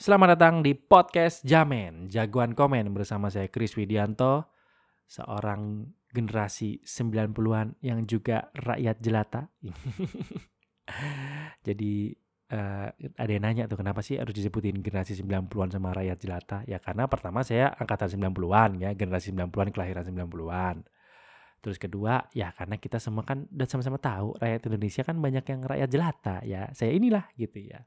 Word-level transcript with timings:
Selamat 0.00 0.32
datang 0.32 0.64
di 0.64 0.72
podcast 0.72 1.44
Jamen, 1.44 2.08
jagoan 2.08 2.56
komen 2.56 2.88
bersama 2.96 3.28
saya 3.28 3.52
Kris 3.52 3.76
Widianto, 3.76 4.48
seorang 5.04 5.92
generasi 6.08 6.80
90-an 6.80 7.76
yang 7.84 8.08
juga 8.08 8.48
rakyat 8.56 8.96
jelata. 9.04 9.52
Jadi 11.68 12.16
uh, 12.48 12.88
ada 12.96 13.28
yang 13.28 13.44
nanya 13.44 13.68
tuh 13.68 13.76
kenapa 13.76 14.00
sih 14.00 14.16
harus 14.16 14.32
disebutin 14.32 14.80
generasi 14.80 15.20
90-an 15.20 15.68
sama 15.68 15.92
rakyat 15.92 16.16
jelata? 16.16 16.64
Ya 16.64 16.80
karena 16.80 17.04
pertama 17.04 17.44
saya 17.44 17.68
angkatan 17.76 18.32
90-an 18.32 18.80
ya, 18.80 18.96
generasi 18.96 19.36
90-an 19.36 19.68
kelahiran 19.68 20.08
90-an. 20.08 20.76
Terus 21.60 21.76
kedua, 21.76 22.24
ya 22.32 22.56
karena 22.56 22.80
kita 22.80 22.96
semua 22.96 23.28
kan 23.28 23.44
udah 23.52 23.68
sama-sama 23.68 24.00
tahu 24.00 24.32
rakyat 24.40 24.64
Indonesia 24.64 25.04
kan 25.04 25.20
banyak 25.20 25.44
yang 25.44 25.60
rakyat 25.60 25.88
jelata 25.92 26.40
ya. 26.48 26.72
Saya 26.72 26.96
inilah 26.96 27.28
gitu 27.36 27.68
ya. 27.68 27.84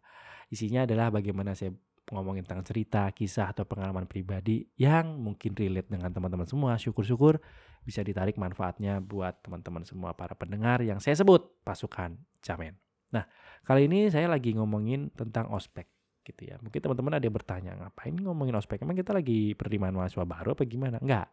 Isinya 0.53 0.85
adalah 0.85 1.09
bagaimana 1.09 1.57
saya 1.57 1.73
ngomongin 2.11 2.43
tentang 2.43 2.67
cerita, 2.67 3.07
kisah 3.15 3.55
atau 3.55 3.63
pengalaman 3.63 4.03
pribadi 4.09 4.67
yang 4.75 5.21
mungkin 5.21 5.55
relate 5.55 5.87
dengan 5.87 6.11
teman-teman 6.11 6.43
semua. 6.49 6.75
Syukur-syukur 6.75 7.39
bisa 7.83 8.03
ditarik 8.03 8.35
manfaatnya 8.35 8.99
buat 8.99 9.43
teman-teman 9.43 9.83
semua 9.87 10.11
para 10.15 10.35
pendengar 10.35 10.83
yang 10.83 10.99
saya 10.99 11.15
sebut 11.19 11.63
pasukan 11.63 12.19
Jamen. 12.43 12.75
Nah, 13.15 13.23
kali 13.63 13.87
ini 13.87 14.11
saya 14.11 14.27
lagi 14.27 14.51
ngomongin 14.53 15.09
tentang 15.15 15.47
ospek 15.55 15.87
gitu 16.27 16.51
ya. 16.51 16.59
Mungkin 16.59 16.79
teman-teman 16.83 17.17
ada 17.17 17.23
yang 17.23 17.35
bertanya, 17.35 17.71
ngapain 17.79 18.15
ngomongin 18.19 18.59
ospek? 18.59 18.83
Emang 18.83 18.99
kita 18.99 19.15
lagi 19.15 19.55
penerimaan 19.55 19.95
mahasiswa 19.95 20.27
baru 20.27 20.53
apa 20.53 20.63
gimana? 20.67 20.99
Enggak. 20.99 21.31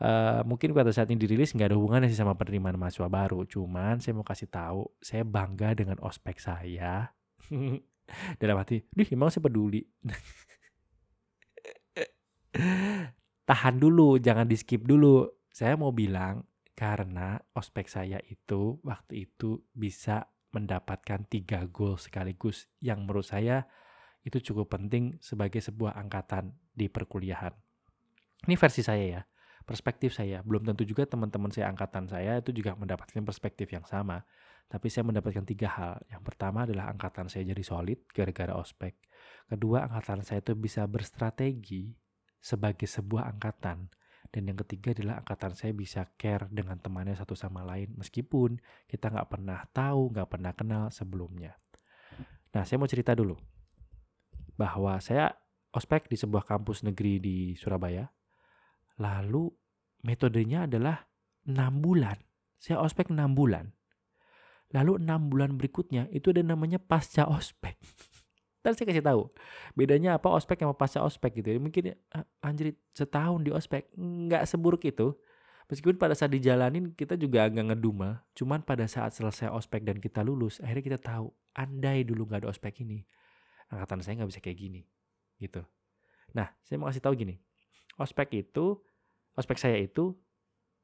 Uh, 0.00 0.40
mungkin 0.48 0.72
pada 0.72 0.88
saat 0.96 1.12
ini 1.12 1.20
dirilis 1.20 1.52
nggak 1.52 1.72
ada 1.72 1.76
hubungannya 1.76 2.08
sih 2.08 2.16
sama 2.16 2.36
penerimaan 2.36 2.76
mahasiswa 2.76 3.08
baru. 3.08 3.44
Cuman 3.48 4.00
saya 4.00 4.12
mau 4.16 4.24
kasih 4.24 4.48
tahu, 4.48 4.88
saya 5.00 5.24
bangga 5.24 5.72
dengan 5.72 5.96
ospek 6.04 6.36
saya. 6.36 7.12
dalam 8.40 8.58
hati 8.58 8.82
dih 8.92 9.08
emang 9.12 9.30
saya 9.30 9.46
peduli 9.46 9.82
tahan 13.48 13.76
dulu 13.78 14.18
jangan 14.18 14.46
di 14.46 14.56
skip 14.58 14.86
dulu 14.86 15.26
saya 15.50 15.74
mau 15.74 15.90
bilang 15.90 16.46
karena 16.78 17.36
ospek 17.52 17.90
saya 17.90 18.16
itu 18.24 18.80
waktu 18.86 19.28
itu 19.28 19.60
bisa 19.76 20.30
mendapatkan 20.50 21.22
tiga 21.30 21.66
gol 21.70 21.94
sekaligus 22.00 22.66
yang 22.82 23.06
menurut 23.06 23.26
saya 23.26 23.68
itu 24.26 24.52
cukup 24.52 24.76
penting 24.76 25.16
sebagai 25.22 25.64
sebuah 25.64 25.96
angkatan 25.96 26.52
di 26.76 26.92
perkuliahan. 26.92 27.54
Ini 28.48 28.56
versi 28.56 28.82
saya 28.84 29.20
ya, 29.20 29.22
perspektif 29.64 30.12
saya. 30.12 30.44
Belum 30.44 30.64
tentu 30.64 30.84
juga 30.84 31.08
teman-teman 31.08 31.52
saya 31.52 31.72
angkatan 31.72 32.08
saya 32.08 32.40
itu 32.40 32.52
juga 32.52 32.76
mendapatkan 32.76 33.20
perspektif 33.24 33.72
yang 33.72 33.84
sama. 33.88 34.24
Tapi 34.70 34.86
saya 34.86 35.02
mendapatkan 35.02 35.42
tiga 35.42 35.66
hal. 35.74 35.98
Yang 36.06 36.22
pertama 36.22 36.62
adalah 36.62 36.94
angkatan 36.94 37.26
saya 37.26 37.42
jadi 37.42 37.58
solid 37.66 38.06
gara-gara 38.14 38.54
ospek. 38.54 38.94
Kedua, 39.50 39.82
angkatan 39.90 40.22
saya 40.22 40.38
itu 40.46 40.54
bisa 40.54 40.86
berstrategi 40.86 41.90
sebagai 42.38 42.86
sebuah 42.86 43.26
angkatan. 43.34 43.90
Dan 44.30 44.46
yang 44.46 44.54
ketiga 44.62 44.94
adalah 44.94 45.26
angkatan 45.26 45.58
saya 45.58 45.74
bisa 45.74 46.06
care 46.14 46.46
dengan 46.54 46.78
temannya 46.78 47.18
satu 47.18 47.34
sama 47.34 47.66
lain. 47.66 47.98
Meskipun 47.98 48.62
kita 48.86 49.10
nggak 49.10 49.26
pernah 49.26 49.58
tahu, 49.74 50.14
nggak 50.14 50.28
pernah 50.30 50.54
kenal 50.54 50.84
sebelumnya. 50.94 51.58
Nah, 52.54 52.62
saya 52.62 52.78
mau 52.78 52.86
cerita 52.86 53.10
dulu. 53.10 53.34
Bahwa 54.54 55.02
saya 55.02 55.34
ospek 55.74 56.06
di 56.06 56.14
sebuah 56.14 56.46
kampus 56.46 56.86
negeri 56.86 57.18
di 57.18 57.36
Surabaya. 57.58 58.06
Lalu 59.02 59.50
metodenya 60.06 60.70
adalah 60.70 61.10
6 61.42 61.58
bulan. 61.82 62.22
Saya 62.54 62.78
ospek 62.86 63.10
6 63.10 63.34
bulan 63.34 63.74
Lalu 64.70 65.02
enam 65.02 65.30
bulan 65.30 65.58
berikutnya 65.58 66.06
itu 66.14 66.30
ada 66.30 66.46
namanya 66.46 66.78
pasca 66.78 67.26
ospek. 67.26 67.74
Ntar 68.60 68.76
saya 68.76 68.86
kasih 68.92 69.04
tahu 69.04 69.22
bedanya 69.72 70.20
apa 70.20 70.28
ospek 70.30 70.60
sama 70.62 70.76
pasca 70.76 71.02
ospek 71.02 71.42
gitu. 71.42 71.56
Ya. 71.56 71.58
Mungkin 71.58 71.96
ah, 72.14 72.26
anjir 72.44 72.76
setahun 72.94 73.42
di 73.42 73.50
ospek 73.50 73.90
nggak 73.98 74.46
seburuk 74.46 74.84
itu. 74.86 75.16
Meskipun 75.70 76.02
pada 76.02 76.18
saat 76.18 76.34
dijalanin 76.34 76.90
kita 76.98 77.14
juga 77.14 77.46
agak 77.46 77.70
ngeduma. 77.70 78.26
Cuman 78.34 78.62
pada 78.66 78.90
saat 78.90 79.14
selesai 79.14 79.54
ospek 79.54 79.86
dan 79.86 80.02
kita 80.02 80.26
lulus, 80.26 80.58
akhirnya 80.58 80.82
kita 80.82 80.98
tahu 80.98 81.30
andai 81.54 82.02
dulu 82.02 82.26
nggak 82.26 82.42
ada 82.42 82.50
ospek 82.50 82.82
ini, 82.82 83.06
angkatan 83.70 84.02
saya 84.02 84.14
nggak 84.18 84.30
bisa 84.34 84.42
kayak 84.42 84.58
gini, 84.58 84.82
gitu. 85.38 85.62
Nah, 86.34 86.50
saya 86.66 86.78
mau 86.78 86.90
kasih 86.90 87.06
tahu 87.06 87.14
gini, 87.14 87.38
ospek 88.02 88.42
itu, 88.42 88.82
ospek 89.38 89.62
saya 89.62 89.78
itu 89.78 90.18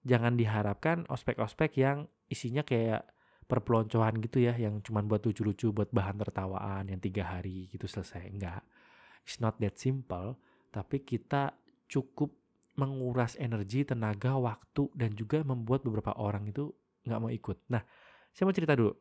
jangan 0.06 0.38
diharapkan 0.38 1.02
ospek-ospek 1.10 1.82
yang 1.82 2.06
isinya 2.30 2.62
kayak 2.62 3.06
perpeloncoan 3.46 4.18
gitu 4.22 4.42
ya 4.42 4.54
yang 4.58 4.82
cuma 4.82 5.02
buat 5.06 5.22
lucu-lucu 5.22 5.70
buat 5.70 5.90
bahan 5.94 6.18
tertawaan 6.18 6.90
yang 6.90 6.98
tiga 6.98 7.26
hari 7.26 7.70
gitu 7.70 7.86
selesai. 7.86 8.26
Enggak. 8.26 8.62
It's 9.22 9.38
not 9.42 9.58
that 9.62 9.78
simple 9.78 10.38
tapi 10.74 11.02
kita 11.02 11.56
cukup 11.86 12.34
menguras 12.76 13.38
energi 13.40 13.88
tenaga 13.88 14.36
waktu 14.36 14.92
dan 14.92 15.16
juga 15.16 15.40
membuat 15.40 15.80
beberapa 15.86 16.12
orang 16.18 16.50
itu 16.50 16.68
nggak 17.06 17.20
mau 17.22 17.32
ikut. 17.32 17.58
Nah 17.72 17.82
saya 18.34 18.44
mau 18.44 18.54
cerita 18.54 18.76
dulu. 18.76 18.92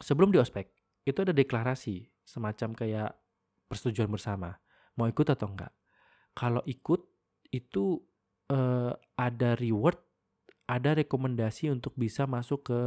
Sebelum 0.00 0.30
di 0.30 0.38
ospek 0.38 0.70
itu 1.04 1.18
ada 1.20 1.34
deklarasi 1.34 2.08
semacam 2.24 2.72
kayak 2.72 3.10
persetujuan 3.66 4.08
bersama. 4.08 4.56
Mau 4.96 5.10
ikut 5.10 5.26
atau 5.28 5.50
enggak 5.50 5.74
kalau 6.34 6.62
ikut 6.66 7.02
itu 7.50 7.98
uh, 8.50 8.94
ada 9.18 9.58
reward 9.58 9.98
ada 10.70 10.94
rekomendasi 10.94 11.66
untuk 11.68 11.98
bisa 11.98 12.30
masuk 12.30 12.70
ke 12.70 12.80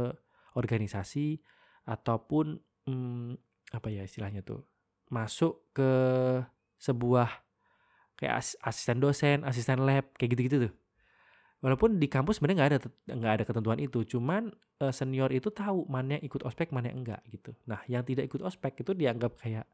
organisasi 0.54 1.42
ataupun 1.84 2.58
hmm, 2.88 3.36
apa 3.74 3.88
ya 3.90 4.06
istilahnya 4.06 4.40
tuh 4.40 4.62
masuk 5.12 5.70
ke 5.76 5.90
sebuah 6.80 7.28
kayak 8.14 8.34
as 8.40 8.48
asisten 8.62 9.02
dosen, 9.02 9.42
asisten 9.44 9.82
lab 9.82 10.08
kayak 10.16 10.38
gitu-gitu 10.38 10.70
tuh. 10.70 10.74
Walaupun 11.64 11.96
di 11.96 12.12
kampus 12.12 12.38
sebenarnya 12.38 12.56
nggak 12.60 12.70
ada 12.70 12.78
nggak 13.08 13.32
ada 13.40 13.44
ketentuan 13.48 13.78
itu, 13.80 14.04
cuman 14.04 14.52
senior 14.92 15.30
itu 15.32 15.48
tahu 15.48 15.86
mana 15.88 16.18
yang 16.18 16.24
ikut 16.26 16.42
ospek 16.44 16.74
mana 16.74 16.90
yang 16.92 17.06
enggak 17.06 17.22
gitu. 17.30 17.56
Nah, 17.64 17.80
yang 17.88 18.04
tidak 18.04 18.28
ikut 18.28 18.42
ospek 18.44 18.84
itu 18.84 18.92
dianggap 18.92 19.38
kayak 19.38 19.64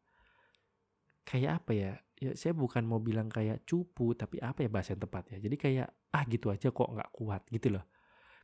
kayak 1.27 1.63
apa 1.63 1.73
ya? 1.75 1.93
Ya 2.21 2.37
saya 2.37 2.53
bukan 2.53 2.85
mau 2.85 3.01
bilang 3.01 3.33
kayak 3.33 3.65
cupu, 3.65 4.13
tapi 4.13 4.39
apa 4.45 4.63
ya 4.63 4.69
bahasa 4.69 4.93
yang 4.93 5.03
tepat 5.03 5.25
ya. 5.35 5.39
Jadi 5.41 5.57
kayak 5.57 5.89
ah 6.13 6.23
gitu 6.29 6.53
aja 6.53 6.69
kok 6.69 6.91
nggak 6.95 7.11
kuat 7.17 7.43
gitu 7.49 7.75
loh. 7.75 7.85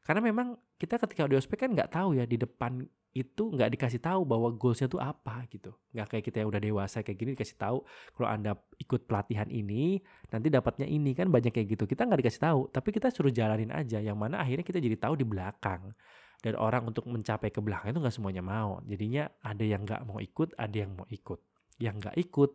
Karena 0.06 0.22
memang 0.22 0.54
kita 0.78 1.02
ketika 1.02 1.26
di 1.26 1.34
ospek 1.34 1.66
kan 1.66 1.74
nggak 1.74 1.90
tahu 1.90 2.14
ya 2.14 2.22
di 2.30 2.38
depan 2.38 2.86
itu 3.16 3.48
nggak 3.48 3.74
dikasih 3.74 3.98
tahu 3.98 4.22
bahwa 4.22 4.54
goalsnya 4.54 4.86
tuh 4.86 5.02
apa 5.02 5.50
gitu. 5.50 5.74
Nggak 5.90 6.06
kayak 6.14 6.24
kita 6.30 6.36
yang 6.44 6.48
udah 6.54 6.62
dewasa 6.62 7.02
kayak 7.02 7.18
gini 7.18 7.30
dikasih 7.34 7.58
tahu 7.58 7.82
kalau 8.14 8.28
anda 8.30 8.54
ikut 8.78 9.08
pelatihan 9.10 9.50
ini 9.50 9.98
nanti 10.30 10.46
dapatnya 10.46 10.86
ini 10.86 11.10
kan 11.10 11.26
banyak 11.26 11.50
kayak 11.50 11.74
gitu. 11.74 11.90
Kita 11.90 12.06
nggak 12.06 12.22
dikasih 12.22 12.42
tahu, 12.44 12.60
tapi 12.70 12.94
kita 12.94 13.10
suruh 13.10 13.34
jalanin 13.34 13.74
aja. 13.74 13.98
Yang 13.98 14.14
mana 14.14 14.38
akhirnya 14.38 14.62
kita 14.62 14.78
jadi 14.78 14.94
tahu 14.94 15.18
di 15.18 15.26
belakang. 15.26 15.90
Dan 16.38 16.54
orang 16.54 16.86
untuk 16.86 17.08
mencapai 17.08 17.50
ke 17.50 17.58
belakang 17.58 17.96
itu 17.96 17.98
nggak 17.98 18.14
semuanya 18.14 18.44
mau. 18.44 18.78
Jadinya 18.86 19.26
ada 19.42 19.64
yang 19.66 19.82
nggak 19.82 20.06
mau 20.06 20.22
ikut, 20.22 20.54
ada 20.54 20.76
yang 20.76 20.94
mau 20.94 21.08
ikut. 21.10 21.40
Yang 21.82 21.94
nggak 22.06 22.16
ikut 22.30 22.50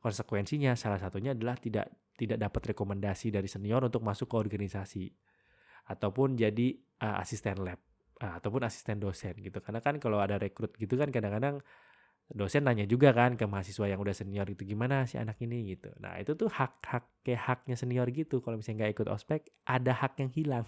konsekuensinya 0.00 0.72
salah 0.78 1.02
satunya 1.02 1.36
adalah 1.36 1.58
tidak 1.60 1.90
tidak 2.14 2.38
dapat 2.38 2.72
rekomendasi 2.72 3.34
dari 3.34 3.50
senior 3.50 3.82
untuk 3.82 4.06
masuk 4.06 4.30
ke 4.30 4.36
organisasi 4.38 5.10
ataupun 5.84 6.36
jadi 6.36 6.76
uh, 7.04 7.20
asisten 7.20 7.60
lab 7.60 7.80
uh, 8.20 8.40
ataupun 8.40 8.64
asisten 8.64 9.00
dosen 9.00 9.36
gitu. 9.40 9.60
Karena 9.60 9.80
kan 9.84 10.00
kalau 10.00 10.20
ada 10.20 10.40
rekrut 10.40 10.76
gitu 10.76 10.96
kan 10.96 11.12
kadang-kadang 11.12 11.60
dosen 12.32 12.64
nanya 12.64 12.88
juga 12.88 13.12
kan 13.12 13.36
ke 13.36 13.44
mahasiswa 13.44 13.84
yang 13.84 14.00
udah 14.00 14.16
senior 14.16 14.48
itu 14.48 14.64
gimana 14.64 15.04
si 15.04 15.20
anak 15.20 15.36
ini 15.44 15.76
gitu. 15.76 15.92
Nah 16.00 16.16
itu 16.16 16.32
tuh 16.32 16.48
hak-hak 16.48 17.04
kayak 17.20 17.42
haknya 17.44 17.76
senior 17.76 18.08
gitu. 18.08 18.40
Kalau 18.40 18.56
misalnya 18.56 18.88
nggak 18.88 18.92
ikut 19.00 19.08
ospek 19.12 19.52
ada 19.68 19.92
hak 19.92 20.16
yang 20.24 20.30
hilang. 20.32 20.64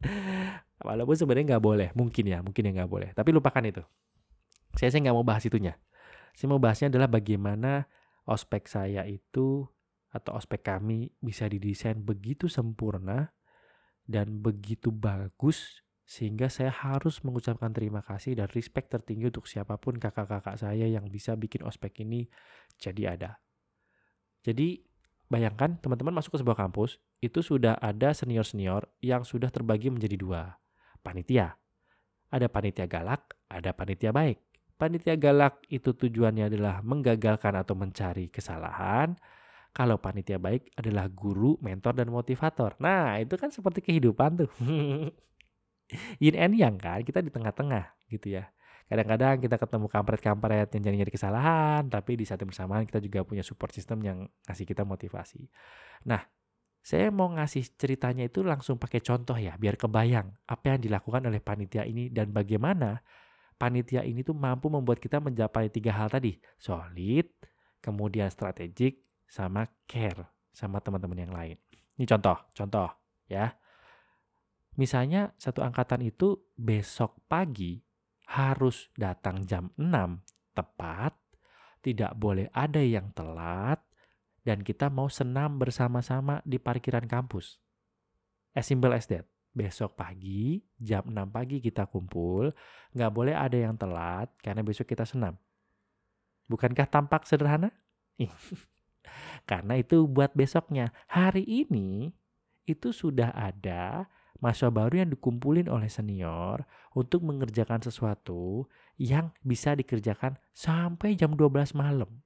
Walaupun 0.86 1.12
sebenarnya 1.12 1.56
nggak 1.56 1.64
boleh, 1.64 1.88
mungkin 1.92 2.24
ya, 2.24 2.40
mungkin 2.40 2.62
ya 2.64 2.72
nggak 2.72 2.90
boleh. 2.90 3.10
Tapi 3.12 3.30
lupakan 3.36 3.60
itu. 3.66 3.82
Saya 4.78 4.94
saya 4.94 5.10
nggak 5.10 5.16
mau 5.18 5.26
bahas 5.26 5.44
itunya. 5.44 5.76
Saya 6.32 6.46
mau 6.48 6.62
bahasnya 6.62 6.88
adalah 6.88 7.10
bagaimana 7.10 7.84
ospek 8.24 8.70
saya 8.70 9.02
itu 9.04 9.66
atau 10.10 10.32
ospek 10.34 10.62
kami 10.62 11.10
bisa 11.22 11.46
didesain 11.46 11.98
begitu 12.00 12.46
sempurna 12.50 13.30
dan 14.10 14.42
begitu 14.42 14.90
bagus 14.90 15.86
sehingga 16.02 16.50
saya 16.50 16.74
harus 16.74 17.22
mengucapkan 17.22 17.70
terima 17.70 18.02
kasih 18.02 18.34
dan 18.34 18.50
respect 18.50 18.90
tertinggi 18.90 19.30
untuk 19.30 19.46
siapa 19.46 19.78
pun 19.78 19.94
kakak-kakak 19.94 20.58
saya 20.58 20.90
yang 20.90 21.06
bisa 21.06 21.38
bikin 21.38 21.62
ospek 21.62 22.02
ini 22.02 22.26
jadi 22.82 23.14
ada. 23.14 23.38
Jadi 24.42 24.82
bayangkan 25.30 25.78
teman-teman 25.78 26.18
masuk 26.18 26.34
ke 26.34 26.38
sebuah 26.42 26.58
kampus 26.58 26.98
itu 27.22 27.46
sudah 27.46 27.78
ada 27.78 28.10
senior-senior 28.10 28.90
yang 28.98 29.22
sudah 29.22 29.54
terbagi 29.54 29.94
menjadi 29.94 30.18
dua. 30.18 30.42
Panitia. 30.98 31.54
Ada 32.34 32.50
panitia 32.50 32.90
galak, 32.90 33.38
ada 33.46 33.70
panitia 33.70 34.10
baik. 34.10 34.42
Panitia 34.74 35.14
galak 35.14 35.62
itu 35.70 35.94
tujuannya 35.94 36.50
adalah 36.50 36.82
menggagalkan 36.82 37.54
atau 37.54 37.78
mencari 37.78 38.26
kesalahan 38.34 39.14
kalau 39.70 40.02
panitia 40.02 40.36
baik 40.36 40.74
adalah 40.74 41.06
guru, 41.06 41.54
mentor, 41.62 41.94
dan 41.94 42.10
motivator. 42.10 42.74
Nah, 42.82 43.22
itu 43.22 43.38
kan 43.38 43.54
seperti 43.54 43.86
kehidupan 43.86 44.46
tuh. 44.46 44.50
Yin 46.22 46.36
and 46.38 46.54
yang 46.58 46.76
kan, 46.78 47.02
kita 47.02 47.22
di 47.22 47.30
tengah-tengah 47.30 48.10
gitu 48.10 48.38
ya. 48.38 48.50
kadang-kadang 48.90 49.38
kita 49.38 49.54
ketemu 49.54 49.86
kampret-kampret 49.86 50.66
yang 50.74 50.82
nyari-nyari 50.82 51.14
kesalahan, 51.14 51.86
tapi 51.86 52.18
di 52.18 52.26
saat 52.26 52.42
yang 52.42 52.50
bersamaan 52.50 52.82
kita 52.82 52.98
juga 52.98 53.22
punya 53.22 53.46
support 53.46 53.70
system 53.70 54.02
yang 54.02 54.26
ngasih 54.50 54.66
kita 54.66 54.82
motivasi. 54.82 55.46
Nah, 56.10 56.26
saya 56.82 57.14
mau 57.14 57.30
ngasih 57.30 57.78
ceritanya 57.78 58.26
itu 58.26 58.42
langsung 58.42 58.82
pakai 58.82 58.98
contoh 58.98 59.38
ya, 59.38 59.54
biar 59.54 59.78
kebayang 59.78 60.34
apa 60.42 60.74
yang 60.74 60.80
dilakukan 60.82 61.22
oleh 61.22 61.38
panitia 61.38 61.86
ini 61.86 62.10
dan 62.10 62.34
bagaimana 62.34 62.98
panitia 63.60 64.02
ini 64.02 64.26
tuh 64.26 64.34
mampu 64.34 64.66
membuat 64.66 64.98
kita 64.98 65.22
mencapai 65.22 65.70
tiga 65.70 65.94
hal 65.94 66.10
tadi, 66.10 66.40
solid, 66.58 67.30
kemudian 67.78 68.26
strategik, 68.26 69.06
sama 69.30 69.70
care 69.86 70.26
sama 70.50 70.82
teman-teman 70.82 71.22
yang 71.22 71.30
lain. 71.30 71.56
Ini 71.94 72.04
contoh, 72.10 72.34
contoh 72.50 72.90
ya. 73.30 73.54
Misalnya 74.74 75.30
satu 75.38 75.62
angkatan 75.62 76.02
itu 76.02 76.34
besok 76.58 77.22
pagi 77.30 77.78
harus 78.30 78.90
datang 78.98 79.46
jam 79.46 79.70
6 79.78 80.22
tepat, 80.54 81.14
tidak 81.82 82.14
boleh 82.18 82.50
ada 82.50 82.82
yang 82.82 83.10
telat, 83.14 83.78
dan 84.42 84.62
kita 84.66 84.90
mau 84.90 85.06
senam 85.06 85.58
bersama-sama 85.58 86.42
di 86.46 86.58
parkiran 86.58 87.06
kampus. 87.06 87.58
As 88.54 88.66
simple 88.66 88.90
as 88.94 89.06
that. 89.10 89.26
Besok 89.50 89.98
pagi, 89.98 90.62
jam 90.78 91.10
6 91.10 91.26
pagi 91.34 91.58
kita 91.58 91.90
kumpul, 91.90 92.54
nggak 92.94 93.10
boleh 93.10 93.34
ada 93.34 93.58
yang 93.58 93.74
telat 93.74 94.30
karena 94.38 94.62
besok 94.62 94.86
kita 94.86 95.02
senam. 95.02 95.34
Bukankah 96.46 96.86
tampak 96.86 97.26
sederhana? 97.26 97.74
Karena 99.50 99.82
itu 99.82 100.06
buat 100.06 100.30
besoknya. 100.38 100.94
Hari 101.10 101.42
ini 101.42 102.14
itu 102.70 102.94
sudah 102.94 103.34
ada 103.34 104.06
mahasiswa 104.38 104.70
baru 104.70 105.02
yang 105.02 105.10
dikumpulin 105.10 105.66
oleh 105.66 105.90
senior 105.90 106.62
untuk 106.94 107.26
mengerjakan 107.26 107.82
sesuatu 107.82 108.70
yang 108.94 109.34
bisa 109.42 109.74
dikerjakan 109.74 110.38
sampai 110.54 111.18
jam 111.18 111.34
12 111.34 111.74
malam. 111.74 112.22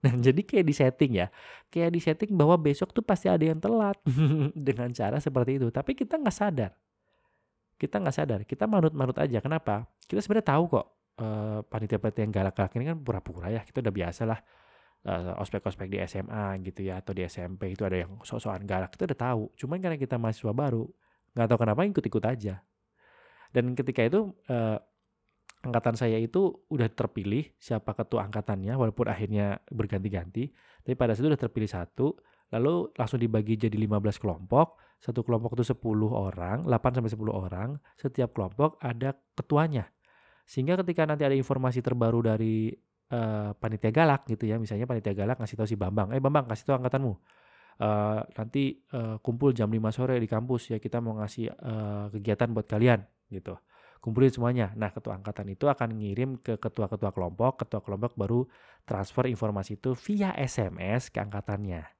Nah, 0.00 0.16
jadi 0.26 0.40
kayak 0.40 0.64
di 0.64 0.74
setting 0.74 1.12
ya, 1.20 1.28
kayak 1.68 1.92
di 1.92 2.00
setting 2.00 2.32
bahwa 2.32 2.56
besok 2.56 2.96
tuh 2.96 3.04
pasti 3.04 3.28
ada 3.28 3.44
yang 3.44 3.60
telat 3.60 4.00
dengan 4.56 4.88
cara 4.96 5.20
seperti 5.20 5.60
itu. 5.60 5.68
Tapi 5.68 5.92
kita 5.92 6.16
nggak 6.16 6.34
sadar, 6.34 6.72
kita 7.76 8.00
nggak 8.00 8.16
sadar, 8.16 8.40
kita 8.48 8.64
manut-manut 8.64 9.20
aja. 9.20 9.44
Kenapa? 9.44 9.84
Kita 10.08 10.24
sebenarnya 10.24 10.56
tahu 10.56 10.72
kok 10.72 10.86
uh, 11.20 11.60
panitia-panitia 11.68 12.24
yang 12.24 12.32
galak-galak 12.32 12.72
ini 12.80 12.84
kan 12.96 12.96
pura-pura 12.96 13.52
ya, 13.52 13.60
kita 13.60 13.84
udah 13.84 13.92
biasa 13.92 14.24
lah 14.24 14.40
uh, 15.08 15.40
ospek-ospek 15.40 15.88
di 15.88 15.98
SMA 16.04 16.60
gitu 16.60 16.84
ya 16.84 17.00
atau 17.00 17.16
di 17.16 17.24
SMP 17.24 17.72
itu 17.72 17.88
ada 17.88 18.04
yang 18.04 18.20
sok-sokan 18.20 18.68
galak 18.68 18.92
kita 18.92 19.08
udah 19.08 19.18
tahu. 19.18 19.42
Cuman 19.56 19.80
karena 19.80 19.96
kita 19.96 20.20
mahasiswa 20.20 20.52
baru 20.52 20.84
nggak 21.32 21.48
tahu 21.48 21.58
kenapa 21.64 21.80
ikut-ikut 21.88 22.24
aja. 22.28 22.60
Dan 23.48 23.72
ketika 23.72 24.04
itu 24.04 24.36
uh, 24.52 24.76
angkatan 25.64 25.96
saya 25.96 26.20
itu 26.20 26.52
udah 26.68 26.86
terpilih 26.92 27.48
siapa 27.56 27.96
ketua 27.96 28.28
angkatannya 28.28 28.76
walaupun 28.76 29.10
akhirnya 29.10 29.58
berganti-ganti 29.72 30.52
tapi 30.84 30.94
pada 30.94 31.16
saat 31.16 31.26
itu 31.26 31.30
udah 31.34 31.42
terpilih 31.42 31.70
satu 31.70 32.14
lalu 32.54 32.88
langsung 32.96 33.20
dibagi 33.20 33.60
jadi 33.60 33.76
15 33.76 34.22
kelompok. 34.22 34.80
Satu 34.98 35.22
kelompok 35.22 35.54
itu 35.54 35.68
10 35.68 35.78
orang 36.10 36.64
8 36.64 36.96
sampai 36.96 37.12
10 37.12 37.28
orang. 37.28 37.68
Setiap 37.94 38.34
kelompok 38.34 38.80
ada 38.82 39.14
ketuanya. 39.36 39.92
Sehingga 40.48 40.80
ketika 40.80 41.04
nanti 41.04 41.28
ada 41.28 41.36
informasi 41.36 41.84
terbaru 41.84 42.24
dari 42.24 42.72
uh, 43.12 43.54
panitia 43.56 43.92
galak 43.92 44.28
gitu 44.28 44.48
ya 44.48 44.56
misalnya 44.60 44.84
panitia 44.84 45.14
galak 45.16 45.40
ngasih 45.40 45.56
tahu 45.58 45.68
si 45.68 45.76
Bambang 45.76 46.12
eh 46.12 46.20
Bambang 46.20 46.48
kasih 46.48 46.64
tahu 46.72 46.76
angkatanmu 46.84 47.12
uh, 47.12 48.20
nanti 48.36 48.80
uh, 48.92 49.16
kumpul 49.20 49.52
jam 49.52 49.68
5 49.68 49.80
sore 49.92 50.16
di 50.20 50.28
kampus 50.28 50.74
ya 50.74 50.78
kita 50.78 51.00
mau 51.00 51.16
ngasih 51.18 51.52
uh, 51.52 52.06
kegiatan 52.12 52.48
buat 52.52 52.66
kalian 52.68 53.00
gitu 53.32 53.56
kumpulin 53.98 54.30
semuanya 54.30 54.72
nah 54.78 54.94
ketua 54.94 55.18
angkatan 55.18 55.48
itu 55.50 55.66
akan 55.66 55.98
ngirim 55.98 56.38
ke 56.38 56.56
ketua-ketua 56.56 57.10
kelompok 57.10 57.66
ketua 57.66 57.82
kelompok 57.82 58.14
baru 58.14 58.46
transfer 58.86 59.26
informasi 59.26 59.80
itu 59.80 59.92
via 59.98 60.32
SMS 60.38 61.10
ke 61.10 61.18
angkatannya 61.18 61.98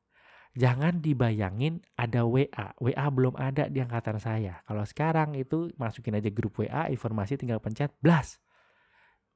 jangan 0.58 0.98
dibayangin 0.98 1.78
ada 1.94 2.26
WA. 2.26 2.74
WA 2.82 3.06
belum 3.14 3.38
ada 3.38 3.70
di 3.70 3.78
angkatan 3.78 4.18
saya. 4.18 4.58
Kalau 4.66 4.82
sekarang 4.82 5.38
itu 5.38 5.70
masukin 5.78 6.18
aja 6.18 6.26
grup 6.34 6.58
WA, 6.58 6.90
informasi 6.90 7.38
tinggal 7.38 7.62
pencet, 7.62 7.94
blast. 8.02 8.42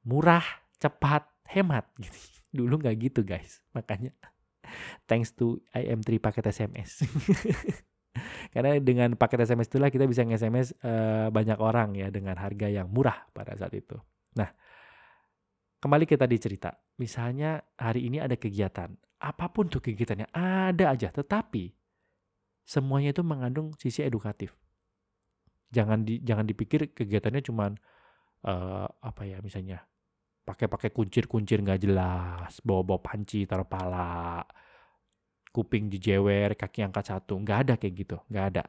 Murah, 0.03 0.43
cepat, 0.83 1.23
hemat 1.49 1.87
gitu. 1.99 2.17
Dulu 2.63 2.79
nggak 2.79 2.95
gitu 3.01 3.21
guys. 3.25 3.59
Makanya 3.73 4.13
thanks 5.09 5.33
to 5.33 5.59
IM3 5.73 6.21
paket 6.21 6.45
SMS. 6.53 7.01
Karena 8.53 8.77
dengan 8.77 9.17
paket 9.17 9.49
SMS 9.49 9.73
itulah 9.73 9.89
kita 9.89 10.05
bisa 10.05 10.21
nge-SMS 10.21 10.77
uh, 10.85 10.89
eh, 10.89 11.27
banyak 11.33 11.57
orang 11.57 11.97
ya 11.97 12.13
dengan 12.13 12.37
harga 12.37 12.69
yang 12.69 12.85
murah 12.93 13.25
pada 13.33 13.57
saat 13.57 13.73
itu. 13.73 13.97
Nah, 14.37 14.49
kembali 15.81 16.05
kita 16.05 16.29
dicerita. 16.29 16.77
Misalnya 17.01 17.57
hari 17.73 18.05
ini 18.05 18.21
ada 18.21 18.37
kegiatan. 18.37 18.93
Apa 19.17 19.49
pun 19.49 19.65
tuh 19.65 19.81
kegiatannya, 19.81 20.29
ada 20.29 20.93
aja. 20.93 21.09
Tetapi 21.09 21.73
semuanya 22.61 23.17
itu 23.17 23.25
mengandung 23.25 23.73
sisi 23.81 24.05
edukatif. 24.05 24.53
Jangan 25.73 26.05
di, 26.05 26.21
jangan 26.21 26.45
dipikir 26.45 26.93
kegiatannya 26.93 27.41
cuman 27.41 27.71
uh, 28.45 28.85
apa 28.85 29.25
ya 29.25 29.41
misalnya 29.41 29.81
pakai-pakai 30.43 30.91
kuncir-kuncir 30.91 31.63
nggak 31.63 31.79
jelas, 31.79 32.59
bawa-bawa 32.61 32.99
panci 32.99 33.47
taruh 33.47 33.67
pala, 33.67 34.43
kuping 35.55 35.87
dijewer, 35.87 36.53
kaki 36.59 36.83
angkat 36.83 37.15
satu, 37.15 37.39
nggak 37.39 37.57
ada 37.67 37.73
kayak 37.79 37.93
gitu, 37.95 38.17
nggak 38.27 38.45
ada. 38.53 38.63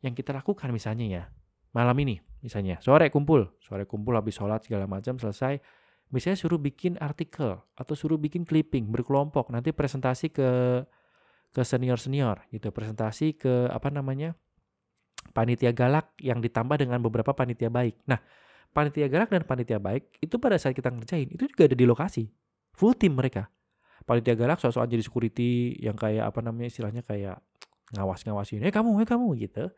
Yang 0.00 0.24
kita 0.24 0.30
lakukan 0.32 0.72
misalnya 0.72 1.06
ya, 1.06 1.22
malam 1.76 1.96
ini 2.00 2.20
misalnya, 2.40 2.80
sore 2.80 3.12
kumpul, 3.12 3.52
sore 3.60 3.84
kumpul 3.84 4.16
habis 4.16 4.36
sholat 4.36 4.64
segala 4.64 4.88
macam 4.88 5.20
selesai, 5.20 5.60
misalnya 6.08 6.38
suruh 6.40 6.60
bikin 6.60 6.96
artikel 6.96 7.60
atau 7.76 7.94
suruh 7.96 8.16
bikin 8.16 8.48
clipping 8.48 8.88
berkelompok, 8.88 9.52
nanti 9.52 9.76
presentasi 9.76 10.32
ke 10.32 10.48
ke 11.54 11.62
senior-senior 11.62 12.50
gitu, 12.50 12.74
presentasi 12.74 13.38
ke 13.38 13.70
apa 13.70 13.86
namanya 13.86 14.34
panitia 15.30 15.70
galak 15.70 16.10
yang 16.18 16.42
ditambah 16.42 16.76
dengan 16.82 16.98
beberapa 16.98 17.30
panitia 17.30 17.70
baik. 17.70 17.94
Nah, 18.10 18.18
panitia 18.74 19.06
gerak 19.06 19.30
dan 19.30 19.46
panitia 19.46 19.78
baik 19.78 20.18
itu 20.18 20.36
pada 20.42 20.58
saat 20.58 20.74
kita 20.74 20.90
ngerjain 20.90 21.30
itu 21.30 21.46
juga 21.46 21.70
ada 21.70 21.76
di 21.78 21.86
lokasi. 21.86 22.24
Full 22.74 22.98
tim 22.98 23.14
mereka. 23.14 23.46
Panitia 24.02 24.34
gerak 24.34 24.58
soal-soal 24.58 24.90
jadi 24.90 25.00
security 25.00 25.78
yang 25.78 25.94
kayak 25.94 26.28
apa 26.28 26.42
namanya 26.42 26.68
istilahnya 26.68 27.06
kayak 27.06 27.38
ngawas-ngawasin 27.94 28.66
eh 28.66 28.74
kamu 28.74 29.00
eh 29.00 29.08
kamu 29.08 29.28
gitu. 29.38 29.70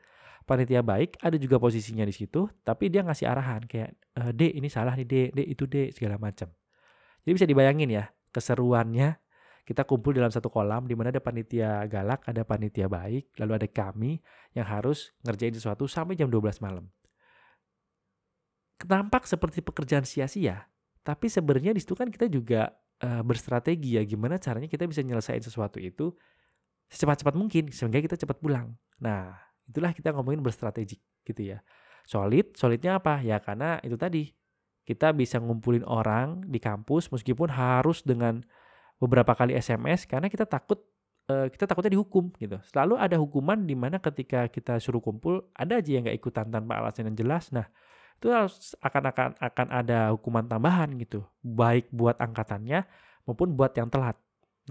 Panitia 0.49 0.81
baik 0.81 1.21
ada 1.21 1.37
juga 1.37 1.61
posisinya 1.61 2.03
di 2.09 2.15
situ 2.15 2.49
tapi 2.65 2.89
dia 2.89 3.05
ngasih 3.05 3.27
arahan 3.27 3.67
kayak 3.67 3.99
e, 4.15 4.23
D 4.31 4.55
ini 4.55 4.71
salah 4.71 4.95
nih 4.95 5.07
D 5.07 5.15
D 5.35 5.43
itu 5.43 5.67
D 5.67 5.91
segala 5.91 6.23
macam 6.23 6.47
jadi 7.27 7.35
bisa 7.35 7.47
dibayangin 7.51 7.91
ya 7.91 8.05
keseruannya 8.31 9.19
kita 9.67 9.83
kumpul 9.83 10.15
dalam 10.15 10.31
satu 10.31 10.47
kolam 10.47 10.87
di 10.87 10.95
mana 10.95 11.11
ada 11.11 11.19
panitia 11.19 11.83
galak, 11.91 12.23
ada 12.23 12.47
panitia 12.47 12.87
baik, 12.87 13.35
lalu 13.43 13.53
ada 13.59 13.67
kami 13.67 14.23
yang 14.55 14.63
harus 14.63 15.11
ngerjain 15.27 15.51
sesuatu 15.59 15.91
sampai 15.91 16.15
jam 16.15 16.31
12 16.31 16.63
malam 16.63 16.87
tampak 18.85 19.25
seperti 19.25 19.65
pekerjaan 19.65 20.05
sia-sia, 20.05 20.69
tapi 21.01 21.33
sebenarnya 21.33 21.73
di 21.73 21.81
situ 21.81 21.97
kan 21.97 22.13
kita 22.13 22.29
juga 22.29 22.69
uh, 23.01 23.23
berstrategi 23.25 23.97
ya 23.97 24.03
gimana 24.05 24.37
caranya 24.37 24.69
kita 24.69 24.85
bisa 24.85 25.01
nyelesain 25.01 25.41
sesuatu 25.41 25.81
itu 25.81 26.13
secepat-cepat 26.93 27.35
mungkin 27.35 27.73
sehingga 27.73 27.99
kita 27.99 28.21
cepat 28.21 28.39
pulang. 28.39 28.77
Nah, 29.03 29.35
itulah 29.67 29.91
kita 29.91 30.15
ngomongin 30.15 30.43
berstrategi 30.43 31.01
gitu 31.27 31.57
ya. 31.57 31.59
Solid, 32.07 32.55
solidnya 32.55 33.03
apa? 33.03 33.19
Ya 33.25 33.43
karena 33.43 33.83
itu 33.83 33.99
tadi 33.99 34.31
kita 34.87 35.11
bisa 35.11 35.43
ngumpulin 35.43 35.83
orang 35.83 36.47
di 36.47 36.63
kampus 36.63 37.11
meskipun 37.11 37.51
harus 37.51 38.07
dengan 38.07 38.47
beberapa 39.03 39.35
kali 39.35 39.59
SMS 39.59 40.07
karena 40.07 40.31
kita 40.31 40.47
takut 40.47 40.79
uh, 41.27 41.51
kita 41.51 41.67
takutnya 41.67 41.99
dihukum 41.99 42.31
gitu. 42.39 42.63
Selalu 42.71 42.95
ada 42.97 43.19
hukuman 43.19 43.59
di 43.67 43.75
mana 43.75 43.99
ketika 43.99 44.47
kita 44.47 44.79
suruh 44.79 45.03
kumpul 45.03 45.51
ada 45.59 45.83
aja 45.83 45.91
yang 45.91 46.07
nggak 46.07 46.19
ikutan 46.23 46.47
tanpa 46.55 46.79
alasan 46.79 47.11
yang 47.11 47.19
jelas. 47.19 47.51
Nah, 47.51 47.67
itu 48.17 48.33
harus 48.33 48.73
akan 48.81 49.03
akan 49.13 49.29
akan 49.37 49.67
ada 49.69 49.99
hukuman 50.17 50.49
tambahan 50.49 50.97
gitu. 50.97 51.21
Baik 51.45 51.93
buat 51.93 52.17
angkatannya 52.17 52.89
maupun 53.29 53.53
buat 53.53 53.77
yang 53.77 53.93
telat. 53.93 54.17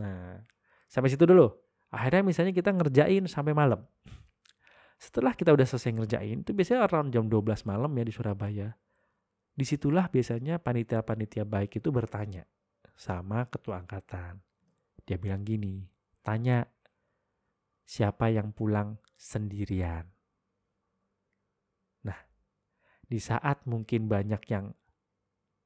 Nah 0.02 0.42
sampai 0.90 1.14
situ 1.14 1.30
dulu. 1.30 1.54
Akhirnya 1.94 2.26
misalnya 2.26 2.52
kita 2.52 2.74
ngerjain 2.74 3.30
sampai 3.30 3.54
malam. 3.54 3.86
Setelah 4.98 5.38
kita 5.38 5.54
udah 5.54 5.64
selesai 5.64 5.94
ngerjain 5.94 6.42
itu 6.42 6.52
biasanya 6.52 6.90
around 6.90 7.14
jam 7.14 7.30
12 7.30 7.70
malam 7.70 7.92
ya 7.94 8.04
di 8.04 8.14
Surabaya. 8.16 8.74
Di 9.56 9.64
situlah 9.64 10.10
biasanya 10.10 10.60
panitia-panitia 10.60 11.48
baik 11.48 11.80
itu 11.80 11.94
bertanya 11.94 12.44
sama 12.98 13.46
ketua 13.48 13.80
angkatan. 13.80 14.42
Dia 15.06 15.22
bilang 15.22 15.46
gini 15.46 15.86
tanya 16.26 16.66
siapa 17.86 18.34
yang 18.34 18.50
pulang 18.50 18.98
sendirian 19.14 20.15
di 23.06 23.20
saat 23.22 23.64
mungkin 23.70 24.10
banyak 24.10 24.42
yang 24.50 24.74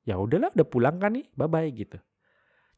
ya 0.03 0.19
udahlah 0.19 0.51
udah 0.55 0.67
pulang 0.67 0.97
kan 0.97 1.15
nih 1.15 1.27
bye 1.35 1.47
bye 1.49 1.69
gitu 1.71 1.99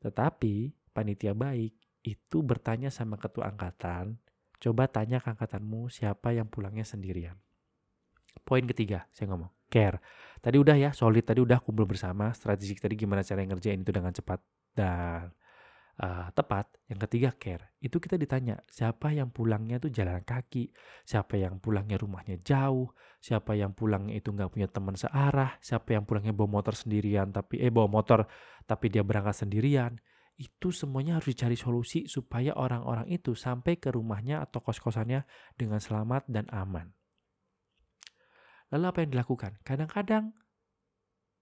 tetapi 0.02 0.74
panitia 0.92 1.38
baik 1.38 1.74
itu 2.02 2.38
bertanya 2.42 2.90
sama 2.90 3.18
ketua 3.22 3.54
angkatan 3.54 4.18
coba 4.62 4.90
tanya 4.90 5.22
ke 5.22 5.30
angkatanmu 5.34 5.90
siapa 5.90 6.34
yang 6.34 6.50
pulangnya 6.50 6.86
sendirian 6.86 7.38
poin 8.46 8.66
ketiga 8.66 9.06
saya 9.14 9.30
ngomong 9.34 9.54
care. 9.72 10.04
Tadi 10.44 10.60
udah 10.60 10.76
ya, 10.76 10.92
solid 10.92 11.24
tadi 11.24 11.40
udah 11.40 11.64
kumpul 11.64 11.88
bersama, 11.88 12.36
strategik 12.36 12.84
tadi 12.84 13.00
gimana 13.00 13.24
cara 13.24 13.40
ngerjain 13.48 13.80
itu 13.80 13.96
dengan 13.96 14.12
cepat 14.12 14.44
dan 14.76 15.32
uh, 16.02 16.28
tepat. 16.34 16.68
Yang 16.90 17.00
ketiga 17.08 17.30
care. 17.38 17.64
Itu 17.80 18.02
kita 18.02 18.18
ditanya, 18.18 18.60
siapa 18.68 19.14
yang 19.14 19.32
pulangnya 19.32 19.78
tuh 19.80 19.94
jalan 19.94 20.26
kaki, 20.26 20.74
siapa 21.08 21.40
yang 21.40 21.62
pulangnya 21.62 21.96
rumahnya 21.96 22.42
jauh, 22.42 22.92
siapa 23.22 23.56
yang 23.56 23.72
pulangnya 23.78 24.18
itu 24.18 24.34
nggak 24.34 24.50
punya 24.52 24.68
teman 24.68 24.98
searah, 24.98 25.56
siapa 25.62 25.96
yang 25.96 26.04
pulangnya 26.04 26.34
bawa 26.36 26.60
motor 26.60 26.76
sendirian 26.76 27.30
tapi 27.32 27.62
eh 27.62 27.72
bawa 27.72 27.88
motor 27.88 28.26
tapi 28.66 28.90
dia 28.92 29.06
berangkat 29.06 29.46
sendirian. 29.48 29.96
Itu 30.36 30.74
semuanya 30.74 31.22
harus 31.22 31.38
dicari 31.38 31.54
solusi 31.54 32.10
supaya 32.10 32.58
orang-orang 32.58 33.06
itu 33.14 33.38
sampai 33.38 33.78
ke 33.78 33.94
rumahnya 33.94 34.42
atau 34.42 34.60
kos-kosannya 34.66 35.24
dengan 35.54 35.78
selamat 35.78 36.26
dan 36.26 36.50
aman. 36.50 36.90
Lalu 38.74 38.86
apa 38.90 38.98
yang 39.06 39.12
dilakukan? 39.14 39.62
Kadang-kadang 39.62 40.34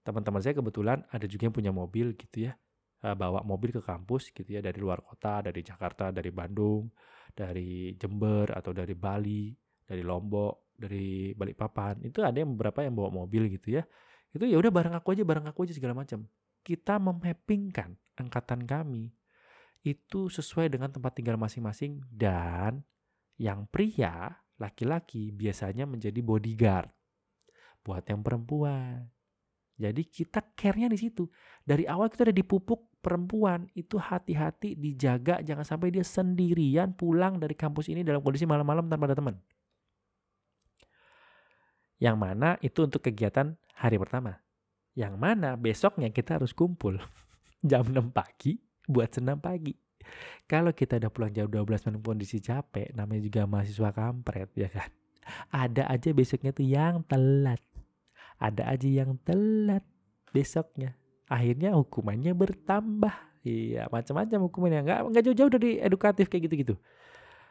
teman-teman 0.04 0.42
saya 0.42 0.58
kebetulan 0.58 1.06
ada 1.14 1.26
juga 1.30 1.48
yang 1.48 1.56
punya 1.56 1.72
mobil 1.72 2.18
gitu 2.18 2.50
ya. 2.50 2.60
Eh, 3.00 3.16
bawa 3.16 3.48
mobil 3.48 3.72
ke 3.72 3.80
kampus 3.80 4.28
gitu 4.36 4.44
ya 4.44 4.60
dari 4.60 4.76
luar 4.76 5.00
kota, 5.00 5.40
dari 5.40 5.64
Jakarta, 5.64 6.12
dari 6.12 6.36
Bandung, 6.36 6.92
dari 7.32 7.96
Jember 7.96 8.52
atau 8.52 8.76
dari 8.76 8.92
Bali, 8.92 9.56
dari 9.88 10.04
Lombok, 10.04 10.76
dari 10.76 11.32
Balikpapan. 11.32 12.04
Itu 12.04 12.28
ada 12.28 12.36
yang 12.36 12.60
beberapa 12.60 12.84
yang 12.84 13.00
bawa 13.00 13.24
mobil 13.24 13.48
gitu 13.56 13.80
ya. 13.80 13.88
Itu 14.36 14.44
ya 14.44 14.60
udah 14.60 14.68
bareng 14.68 14.96
aku 15.00 15.16
aja, 15.16 15.24
bareng 15.24 15.48
aku 15.48 15.64
aja 15.64 15.80
segala 15.80 15.96
macam. 15.96 16.28
Kita 16.60 17.00
memappingkan 17.00 17.96
angkatan 18.20 18.68
kami 18.68 19.16
itu 19.80 20.28
sesuai 20.28 20.68
dengan 20.68 20.92
tempat 20.92 21.16
tinggal 21.16 21.40
masing-masing 21.40 22.04
dan 22.12 22.84
yang 23.40 23.64
pria 23.72 24.44
laki-laki 24.60 25.32
biasanya 25.32 25.88
menjadi 25.88 26.20
bodyguard 26.20 26.92
buat 27.80 28.04
yang 28.12 28.20
perempuan. 28.20 29.08
Jadi 29.80 30.04
kita 30.12 30.44
care-nya 30.60 30.92
di 30.92 31.00
situ. 31.00 31.24
Dari 31.64 31.88
awal 31.88 32.12
kita 32.12 32.28
udah 32.28 32.36
dipupuk 32.36 33.00
perempuan 33.00 33.64
itu 33.72 33.96
hati-hati 33.96 34.76
dijaga 34.76 35.40
jangan 35.40 35.64
sampai 35.64 35.88
dia 35.88 36.04
sendirian 36.04 36.92
pulang 36.92 37.40
dari 37.40 37.56
kampus 37.56 37.88
ini 37.88 38.04
dalam 38.04 38.20
kondisi 38.20 38.44
malam-malam 38.44 38.92
tanpa 38.92 39.08
ada 39.08 39.16
teman. 39.16 39.40
Yang 41.96 42.18
mana 42.20 42.50
itu 42.60 42.80
untuk 42.84 43.08
kegiatan 43.08 43.56
hari 43.80 43.96
pertama. 43.96 44.44
Yang 45.00 45.16
mana 45.16 45.56
besoknya 45.56 46.12
kita 46.12 46.36
harus 46.36 46.52
kumpul 46.52 47.00
jam 47.70 47.88
6 47.88 48.12
pagi 48.12 48.60
buat 48.84 49.16
senam 49.16 49.40
pagi. 49.40 49.72
Kalau 50.44 50.76
kita 50.76 51.00
udah 51.00 51.12
pulang 51.12 51.32
jam 51.32 51.48
12 51.48 51.88
malam 51.88 52.02
kondisi 52.04 52.44
capek, 52.44 52.92
namanya 52.92 53.22
juga 53.24 53.42
mahasiswa 53.48 53.96
kampret 53.96 54.50
ya 54.60 54.68
kan. 54.68 54.90
Ada 55.54 55.86
aja 55.88 56.10
besoknya 56.10 56.50
tuh 56.50 56.66
yang 56.66 57.06
telat 57.06 57.62
ada 58.40 58.72
aja 58.72 58.88
yang 58.88 59.20
telat 59.28 59.84
besoknya. 60.32 60.96
Akhirnya 61.28 61.76
hukumannya 61.76 62.32
bertambah. 62.34 63.44
Iya, 63.44 63.92
macam-macam 63.92 64.40
hukumannya. 64.48 64.82
Nggak, 64.88 65.00
nggak 65.12 65.24
jauh-jauh 65.28 65.52
dari 65.52 65.72
edukatif 65.84 66.32
kayak 66.32 66.50
gitu-gitu. 66.50 66.76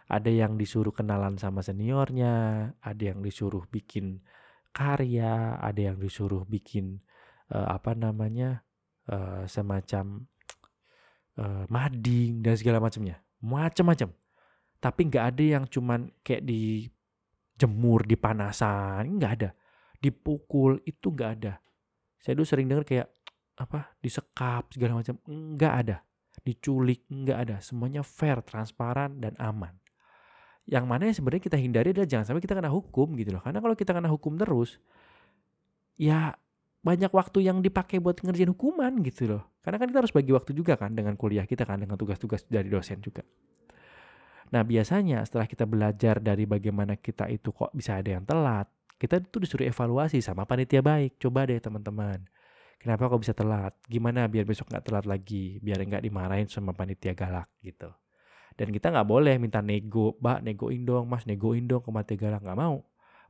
Ada 0.09 0.33
yang 0.33 0.57
disuruh 0.57 0.90
kenalan 0.90 1.37
sama 1.37 1.61
seniornya, 1.61 2.64
ada 2.80 3.02
yang 3.04 3.21
disuruh 3.21 3.68
bikin 3.68 4.25
karya, 4.73 5.61
ada 5.61 5.92
yang 5.92 6.00
disuruh 6.00 6.49
bikin 6.49 7.04
uh, 7.52 7.76
apa 7.76 7.92
namanya 7.92 8.64
uh, 9.12 9.45
semacam 9.45 10.25
uh, 11.37 11.68
mading 11.68 12.40
dan 12.40 12.57
segala 12.57 12.80
macamnya, 12.80 13.21
macam-macam. 13.45 14.09
Tapi 14.80 15.00
nggak 15.12 15.25
ada 15.37 15.45
yang 15.45 15.64
cuman 15.68 16.09
kayak 16.25 16.40
di 16.40 16.88
jemur 17.61 18.09
di 18.09 18.16
panasan, 18.16 19.21
nggak 19.21 19.33
ada 19.45 19.50
dipukul 19.99 20.78
itu 20.87 21.11
nggak 21.11 21.31
ada. 21.43 21.59
Saya 22.19 22.35
dulu 22.38 22.47
sering 22.47 22.67
dengar 22.71 22.87
kayak 22.87 23.11
apa 23.59 23.99
disekap 23.99 24.71
segala 24.71 25.02
macam 25.02 25.19
nggak 25.26 25.75
ada, 25.87 25.97
diculik 26.47 27.02
nggak 27.11 27.38
ada, 27.38 27.57
semuanya 27.59 28.07
fair, 28.07 28.43
transparan 28.43 29.19
dan 29.19 29.35
aman. 29.38 29.75
Yang 30.69 30.85
mana 30.85 31.02
yang 31.09 31.17
sebenarnya 31.17 31.43
kita 31.49 31.59
hindari 31.59 31.90
adalah 31.97 32.09
jangan 32.09 32.25
sampai 32.28 32.43
kita 32.45 32.55
kena 32.55 32.71
hukum 32.71 33.17
gitu 33.17 33.35
loh. 33.35 33.43
Karena 33.43 33.59
kalau 33.59 33.75
kita 33.75 33.90
kena 33.97 34.11
hukum 34.12 34.37
terus, 34.37 34.76
ya 35.97 36.37
banyak 36.85 37.11
waktu 37.11 37.49
yang 37.49 37.59
dipakai 37.64 37.99
buat 37.99 38.21
ngerjain 38.21 38.52
hukuman 38.52 38.93
gitu 39.02 39.26
loh. 39.26 39.43
Karena 39.64 39.81
kan 39.81 39.88
kita 39.90 39.99
harus 40.05 40.14
bagi 40.14 40.31
waktu 40.31 40.52
juga 40.55 40.76
kan 40.78 40.95
dengan 40.95 41.17
kuliah 41.19 41.49
kita 41.49 41.64
kan, 41.67 41.81
dengan 41.83 41.97
tugas-tugas 41.99 42.45
dari 42.47 42.69
dosen 42.69 43.00
juga. 43.00 43.25
Nah 44.49 44.62
biasanya 44.64 45.25
setelah 45.28 45.45
kita 45.45 45.69
belajar 45.69 46.21
dari 46.25 46.49
bagaimana 46.49 46.97
kita 46.97 47.28
itu 47.28 47.52
kok 47.52 47.73
bisa 47.73 48.00
ada 48.00 48.17
yang 48.17 48.25
telat, 48.25 48.69
kita 48.99 49.23
tuh 49.23 49.47
disuruh 49.47 49.64
evaluasi 49.64 50.19
sama 50.19 50.43
panitia 50.43 50.83
baik. 50.83 51.23
Coba 51.23 51.47
deh 51.47 51.62
teman-teman. 51.62 52.26
Kenapa 52.78 53.11
kok 53.11 53.23
bisa 53.23 53.35
telat? 53.35 53.75
Gimana 53.87 54.26
biar 54.26 54.47
besok 54.47 54.71
nggak 54.71 54.85
telat 54.87 55.07
lagi? 55.07 55.59
Biar 55.62 55.78
nggak 55.83 56.02
dimarahin 56.02 56.47
sama 56.50 56.75
panitia 56.75 57.14
galak 57.14 57.47
gitu. 57.62 57.90
Dan 58.59 58.75
kita 58.75 58.90
nggak 58.90 59.07
boleh 59.07 59.38
minta 59.38 59.62
nego, 59.62 60.19
mbak 60.19 60.43
negoin 60.43 60.83
dong, 60.83 61.07
mas 61.07 61.23
negoin 61.26 61.67
dong 61.67 61.83
ke 61.83 61.90
panitia 61.95 62.19
galak. 62.19 62.43
Nggak 62.43 62.59
mau. 62.59 62.83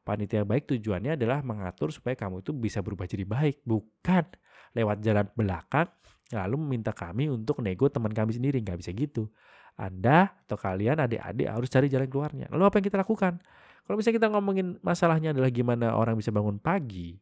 Panitia 0.04 0.40
baik 0.48 0.72
tujuannya 0.72 1.20
adalah 1.20 1.44
mengatur 1.44 1.92
supaya 1.92 2.16
kamu 2.16 2.40
itu 2.40 2.56
bisa 2.56 2.80
berubah 2.80 3.04
jadi 3.04 3.28
baik. 3.28 3.60
Bukan 3.68 4.24
lewat 4.72 5.04
jalan 5.04 5.28
belakang 5.36 5.88
lalu 6.28 6.56
meminta 6.60 6.92
kami 6.92 7.32
untuk 7.32 7.60
nego 7.60 7.92
teman 7.92 8.12
kami 8.12 8.32
sendiri. 8.36 8.60
Nggak 8.64 8.80
bisa 8.80 8.90
gitu. 8.96 9.28
Anda 9.76 10.32
atau 10.48 10.56
kalian 10.56 10.96
adik-adik 10.96 11.48
harus 11.48 11.68
cari 11.68 11.92
jalan 11.92 12.08
keluarnya. 12.08 12.48
Lalu 12.48 12.62
apa 12.64 12.74
yang 12.80 12.86
kita 12.88 12.98
lakukan? 13.00 13.40
Kalau 13.84 13.96
misalnya 13.96 14.18
kita 14.20 14.28
ngomongin 14.32 14.76
masalahnya 14.80 15.30
adalah 15.36 15.50
gimana 15.52 15.94
orang 15.94 16.16
bisa 16.16 16.32
bangun 16.32 16.56
pagi, 16.60 17.18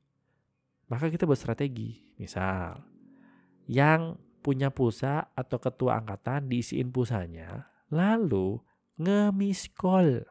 maka 0.90 1.10
kita 1.10 1.26
berstrategi. 1.26 2.06
Misal, 2.16 2.80
yang 3.68 4.16
punya 4.40 4.72
pulsa 4.72 5.28
atau 5.34 5.58
ketua 5.58 5.98
angkatan 6.00 6.48
diisiin 6.48 6.88
pulsanya, 6.94 7.68
lalu 7.90 8.62
ngemis 8.96 9.68
call. 9.74 10.24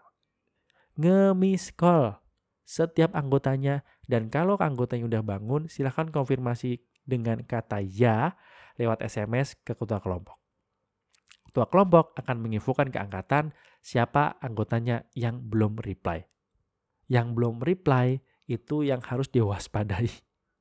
Ngemis 0.96 1.76
call 1.76 2.18
setiap 2.66 3.14
anggotanya 3.14 3.86
dan 4.10 4.32
kalau 4.34 4.58
anggotanya 4.58 5.06
udah 5.06 5.22
bangun 5.22 5.70
silahkan 5.70 6.10
konfirmasi 6.10 6.82
dengan 7.06 7.46
kata 7.46 7.78
ya 7.84 8.34
lewat 8.82 9.06
SMS 9.06 9.54
ke 9.62 9.78
ketua 9.78 10.02
kelompok. 10.02 10.45
Ketua 11.56 11.72
kelompok 11.72 12.20
akan 12.20 12.44
menginfokan 12.44 12.92
ke 12.92 13.00
angkatan 13.00 13.56
siapa 13.80 14.36
anggotanya 14.44 15.08
yang 15.16 15.40
belum 15.40 15.80
reply. 15.80 16.28
Yang 17.08 17.32
belum 17.32 17.64
reply 17.64 18.20
itu 18.44 18.84
yang 18.84 19.00
harus 19.00 19.32
diwaspadai. 19.32 20.12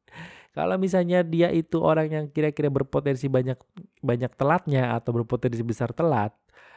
Kalau 0.55 0.79
misalnya 0.79 1.27
dia 1.27 1.51
itu 1.51 1.83
orang 1.83 2.15
yang 2.15 2.25
kira-kira 2.31 2.71
berpotensi 2.71 3.27
banyak 3.27 3.59
banyak 4.07 4.39
telatnya 4.39 4.95
atau 4.95 5.11
berpotensi 5.19 5.67
besar 5.67 5.91
telat, 5.91 6.31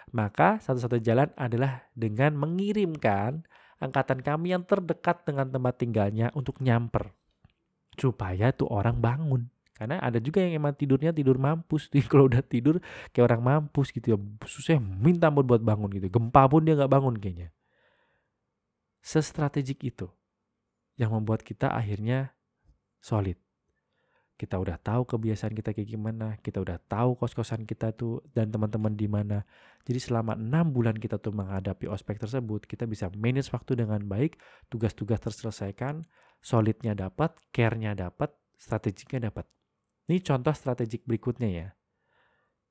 maka 0.09 0.57
satu-satu 0.65 0.97
jalan 0.97 1.29
adalah 1.38 1.86
dengan 1.93 2.33
mengirimkan 2.41 3.45
angkatan 3.77 4.25
kami 4.25 4.50
yang 4.50 4.65
terdekat 4.65 5.29
dengan 5.29 5.53
tempat 5.53 5.77
tinggalnya 5.77 6.33
untuk 6.33 6.57
nyamper 6.57 7.13
supaya 8.01 8.50
tuh 8.50 8.65
orang 8.65 8.97
bangun. 8.97 9.45
Karena 9.77 10.01
ada 10.01 10.17
juga 10.17 10.41
yang 10.41 10.57
emang 10.57 10.74
tidurnya 10.74 11.13
tidur 11.13 11.38
mampus. 11.38 11.86
Tuh. 11.93 12.01
Kalau 12.10 12.25
udah 12.25 12.41
tidur 12.41 12.81
kayak 13.13 13.25
orang 13.29 13.41
mampus 13.46 13.93
gitu 13.93 14.13
ya. 14.13 14.17
Susah 14.50 14.81
minta 14.81 15.29
ampun 15.29 15.46
buat 15.46 15.62
bangun 15.62 15.93
gitu. 15.93 16.10
Gempa 16.10 16.50
pun 16.50 16.65
dia 16.65 16.74
nggak 16.74 16.89
bangun 16.89 17.13
kayaknya. 17.22 17.53
Sestrategik 19.05 19.86
itu 19.86 20.10
yang 20.98 21.13
membuat 21.13 21.46
kita 21.46 21.69
akhirnya 21.69 22.34
solid. 22.98 23.38
Kita 24.38 24.62
udah 24.62 24.77
tahu 24.77 25.01
kebiasaan 25.10 25.57
kita 25.57 25.74
kayak 25.74 25.89
gimana, 25.98 26.38
kita 26.46 26.62
udah 26.62 26.77
tahu 26.86 27.17
kos-kosan 27.17 27.65
kita 27.65 27.89
tuh 27.98 28.22
dan 28.38 28.53
teman-teman 28.53 28.93
di 28.93 29.10
mana. 29.10 29.41
Jadi 29.81 29.98
selama 29.98 30.38
enam 30.38 30.69
bulan 30.69 30.93
kita 30.93 31.17
tuh 31.17 31.34
menghadapi 31.34 31.89
ospek 31.89 32.22
tersebut, 32.22 32.69
kita 32.69 32.86
bisa 32.86 33.10
manage 33.17 33.50
waktu 33.50 33.81
dengan 33.81 34.05
baik, 34.05 34.38
tugas-tugas 34.69 35.25
terselesaikan, 35.25 36.05
solidnya 36.38 36.93
dapat, 36.93 37.34
care-nya 37.50 37.98
dapat, 37.98 38.29
strategiknya 38.62 39.34
dapat. 39.34 39.50
Ini 40.08 40.24
contoh 40.24 40.56
strategik 40.56 41.04
berikutnya 41.04 41.50
ya. 41.52 41.68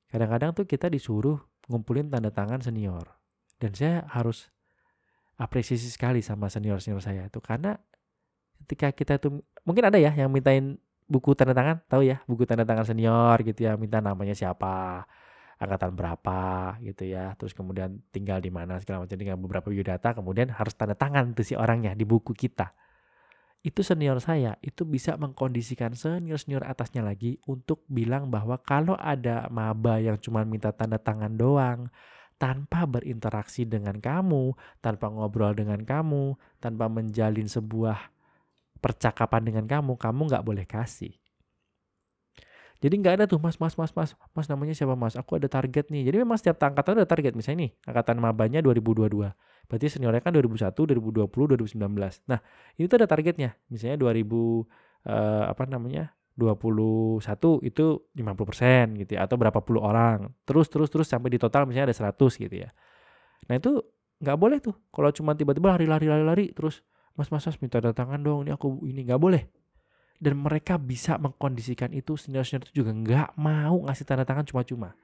Kadang-kadang 0.09 0.57
tuh 0.57 0.65
kita 0.65 0.89
disuruh 0.89 1.37
ngumpulin 1.69 2.09
tanda 2.09 2.33
tangan 2.33 2.65
senior. 2.65 3.13
Dan 3.61 3.77
saya 3.77 4.05
harus 4.09 4.49
apresiasi 5.37 5.85
sekali 5.85 6.25
sama 6.25 6.49
senior-senior 6.49 7.01
saya 7.01 7.29
itu 7.29 7.37
karena 7.37 7.77
ketika 8.65 8.89
kita 8.89 9.13
tuh 9.21 9.45
mungkin 9.61 9.85
ada 9.85 10.01
ya 10.01 10.09
yang 10.17 10.33
mintain 10.33 10.81
buku 11.05 11.37
tanda 11.37 11.53
tangan, 11.53 11.85
tahu 11.85 12.03
ya, 12.03 12.25
buku 12.25 12.49
tanda 12.49 12.65
tangan 12.65 12.89
senior 12.89 13.37
gitu 13.45 13.69
ya, 13.69 13.77
minta 13.77 14.01
namanya 14.01 14.33
siapa, 14.33 15.05
angkatan 15.61 15.93
berapa 15.93 16.75
gitu 16.83 17.05
ya, 17.05 17.37
terus 17.37 17.53
kemudian 17.53 18.01
tinggal 18.11 18.41
di 18.41 18.49
mana 18.49 18.81
segala 18.81 19.05
macam 19.05 19.15
dengan 19.15 19.37
beberapa 19.39 19.69
biodata, 19.69 20.17
kemudian 20.17 20.51
harus 20.51 20.73
tanda 20.73 20.97
tangan 20.97 21.37
tuh 21.37 21.45
si 21.45 21.53
orangnya 21.53 21.93
di 21.93 22.03
buku 22.03 22.33
kita 22.33 22.73
itu 23.65 23.81
senior 23.83 24.21
saya 24.21 24.55
itu 24.63 24.85
bisa 24.85 25.17
mengkondisikan 25.17 25.97
senior-senior 25.97 26.63
atasnya 26.63 27.03
lagi 27.03 27.41
untuk 27.49 27.83
bilang 27.89 28.29
bahwa 28.31 28.55
kalau 28.61 28.95
ada 28.95 29.49
maba 29.49 29.97
yang 29.99 30.15
cuma 30.21 30.45
minta 30.47 30.71
tanda 30.71 31.01
tangan 31.01 31.33
doang 31.35 31.91
tanpa 32.37 32.85
berinteraksi 32.85 33.65
dengan 33.65 33.97
kamu, 33.97 34.53
tanpa 34.79 35.09
ngobrol 35.09 35.57
dengan 35.57 35.81
kamu, 35.81 36.37
tanpa 36.61 36.85
menjalin 36.85 37.49
sebuah 37.49 38.13
percakapan 38.77 39.41
dengan 39.41 39.65
kamu, 39.65 39.97
kamu 39.97 40.21
nggak 40.29 40.45
boleh 40.45 40.65
kasih. 40.69 41.17
Jadi 42.77 42.93
nggak 43.01 43.13
ada 43.21 43.25
tuh 43.25 43.41
mas, 43.41 43.57
mas, 43.57 43.73
mas, 43.73 43.89
mas, 43.93 44.13
mas 44.37 44.45
namanya 44.45 44.73
siapa 44.77 44.93
mas? 44.93 45.17
Aku 45.17 45.37
ada 45.41 45.49
target 45.49 45.89
nih. 45.89 46.05
Jadi 46.05 46.17
memang 46.21 46.37
setiap 46.37 46.61
angkatan 46.61 47.01
ada 47.01 47.09
target. 47.09 47.33
Misalnya 47.33 47.67
nih, 47.67 47.71
angkatan 47.89 48.21
mabanya 48.21 48.59
2022. 48.61 49.33
Berarti 49.65 49.85
seniornya 49.89 50.21
kan 50.21 50.31
2001, 50.31 50.73
2020, 50.73 51.25
2019. 51.25 52.29
Nah, 52.29 52.39
itu 52.77 52.93
ada 52.93 53.09
targetnya. 53.09 53.57
Misalnya 53.73 53.97
2000 53.97 54.05
uh, 54.05 54.63
eh, 55.09 55.43
apa 55.49 55.63
namanya? 55.65 56.13
21 56.37 57.65
itu 57.65 57.85
50% 58.13 59.01
gitu 59.01 59.11
ya 59.17 59.25
atau 59.25 59.41
berapa 59.41 59.57
puluh 59.65 59.81
orang. 59.81 60.29
Terus 60.45 60.69
terus 60.69 60.93
terus 60.93 61.09
sampai 61.09 61.33
di 61.33 61.41
total 61.41 61.65
misalnya 61.65 61.89
ada 61.89 62.13
100 62.13 62.37
gitu 62.37 62.55
ya. 62.61 62.69
Nah, 63.49 63.57
itu 63.57 63.81
nggak 64.21 64.37
boleh 64.37 64.61
tuh. 64.61 64.77
Kalau 64.93 65.09
cuma 65.09 65.33
tiba-tiba 65.33 65.73
lari-lari 65.73 66.05
lari-lari 66.05 66.53
terus 66.53 66.85
mas 67.17 67.33
mas 67.33 67.41
mas 67.49 67.57
minta 67.57 67.81
datangan 67.81 68.21
dong 68.21 68.45
ini 68.45 68.53
aku 68.53 68.85
ini 68.85 69.01
nggak 69.09 69.17
boleh 69.17 69.49
dan 70.17 70.33
mereka 70.37 70.81
bisa 70.81 71.15
mengkondisikan 71.21 71.93
itu 71.93 72.17
senior-senior 72.17 72.65
itu 72.65 72.81
juga 72.83 72.91
nggak 72.93 73.29
mau 73.37 73.85
ngasih 73.85 74.05
tanda 74.05 74.25
tangan 74.25 74.45
cuma-cuma 74.45 74.97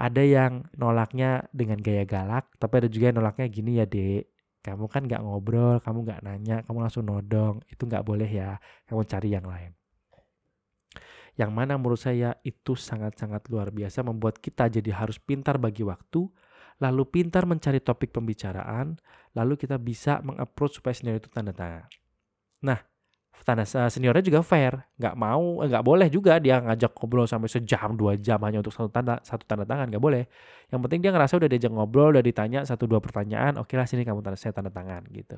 ada 0.00 0.22
yang 0.22 0.64
nolaknya 0.78 1.44
dengan 1.50 1.82
gaya 1.82 2.06
galak 2.06 2.48
tapi 2.56 2.86
ada 2.86 2.88
juga 2.88 3.10
yang 3.10 3.18
nolaknya 3.20 3.46
gini 3.50 3.82
ya 3.82 3.86
dek 3.86 4.30
kamu 4.60 4.86
kan 4.86 5.02
nggak 5.08 5.20
ngobrol 5.24 5.82
kamu 5.82 5.98
nggak 6.06 6.20
nanya 6.22 6.56
kamu 6.64 6.78
langsung 6.86 7.04
nodong 7.04 7.64
itu 7.66 7.82
nggak 7.84 8.04
boleh 8.06 8.28
ya 8.30 8.56
kamu 8.86 9.02
cari 9.04 9.28
yang 9.34 9.46
lain 9.48 9.72
yang 11.38 11.50
mana 11.50 11.80
menurut 11.80 11.98
saya 11.98 12.36
itu 12.44 12.76
sangat-sangat 12.76 13.48
luar 13.48 13.72
biasa 13.72 14.04
membuat 14.04 14.38
kita 14.38 14.68
jadi 14.68 14.92
harus 14.92 15.16
pintar 15.16 15.56
bagi 15.56 15.82
waktu 15.82 16.28
lalu 16.80 17.04
pintar 17.06 17.44
mencari 17.44 17.78
topik 17.78 18.10
pembicaraan, 18.10 18.96
lalu 19.36 19.54
kita 19.60 19.76
bisa 19.76 20.24
mengapproach 20.24 20.80
supaya 20.80 20.96
senior 20.96 21.20
itu 21.20 21.28
tanda 21.28 21.52
tangan. 21.52 21.86
Nah, 22.64 22.80
tanda 23.44 23.64
seniornya 23.66 24.24
juga 24.24 24.40
fair, 24.44 24.76
nggak 25.00 25.14
mau, 25.16 25.64
eh, 25.64 25.68
nggak 25.70 25.84
boleh 25.84 26.08
juga 26.12 26.36
dia 26.38 26.60
ngajak 26.60 26.92
ngobrol 26.96 27.24
sampai 27.24 27.48
sejam 27.48 27.96
dua 27.96 28.16
jam 28.20 28.40
hanya 28.44 28.60
untuk 28.60 28.74
satu 28.74 28.92
tanda 28.92 29.18
satu 29.24 29.44
tanda 29.48 29.64
tangan, 29.64 29.88
nggak 29.88 30.02
boleh. 30.02 30.28
Yang 30.68 30.80
penting 30.86 31.00
dia 31.04 31.10
ngerasa 31.14 31.34
udah 31.40 31.48
diajak 31.48 31.72
ngobrol, 31.72 32.12
udah 32.12 32.24
ditanya 32.24 32.60
satu 32.68 32.84
dua 32.84 33.00
pertanyaan, 33.00 33.56
oke 33.56 33.72
lah 33.76 33.86
sini 33.88 34.04
kamu 34.04 34.20
tanda 34.20 34.38
saya 34.38 34.52
tanda 34.52 34.68
tangan 34.68 35.08
gitu. 35.10 35.36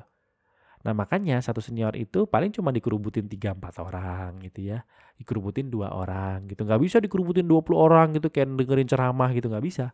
Nah 0.83 0.91
makanya 0.91 1.39
satu 1.39 1.63
senior 1.63 1.95
itu 1.95 2.27
paling 2.27 2.51
cuma 2.51 2.69
dikerubutin 2.75 3.31
tiga 3.31 3.55
empat 3.55 3.79
orang 3.79 4.43
gitu 4.43 4.75
ya. 4.75 4.83
Dikerubutin 5.15 5.71
dua 5.71 5.95
orang 5.95 6.43
gitu. 6.51 6.67
Nggak 6.67 6.81
bisa 6.83 6.97
dikerubutin 6.99 7.47
20 7.47 7.79
orang 7.79 8.11
gitu 8.19 8.27
kayak 8.27 8.51
dengerin 8.51 8.89
ceramah 8.89 9.31
gitu. 9.31 9.47
Nggak 9.47 9.63
bisa 9.63 9.85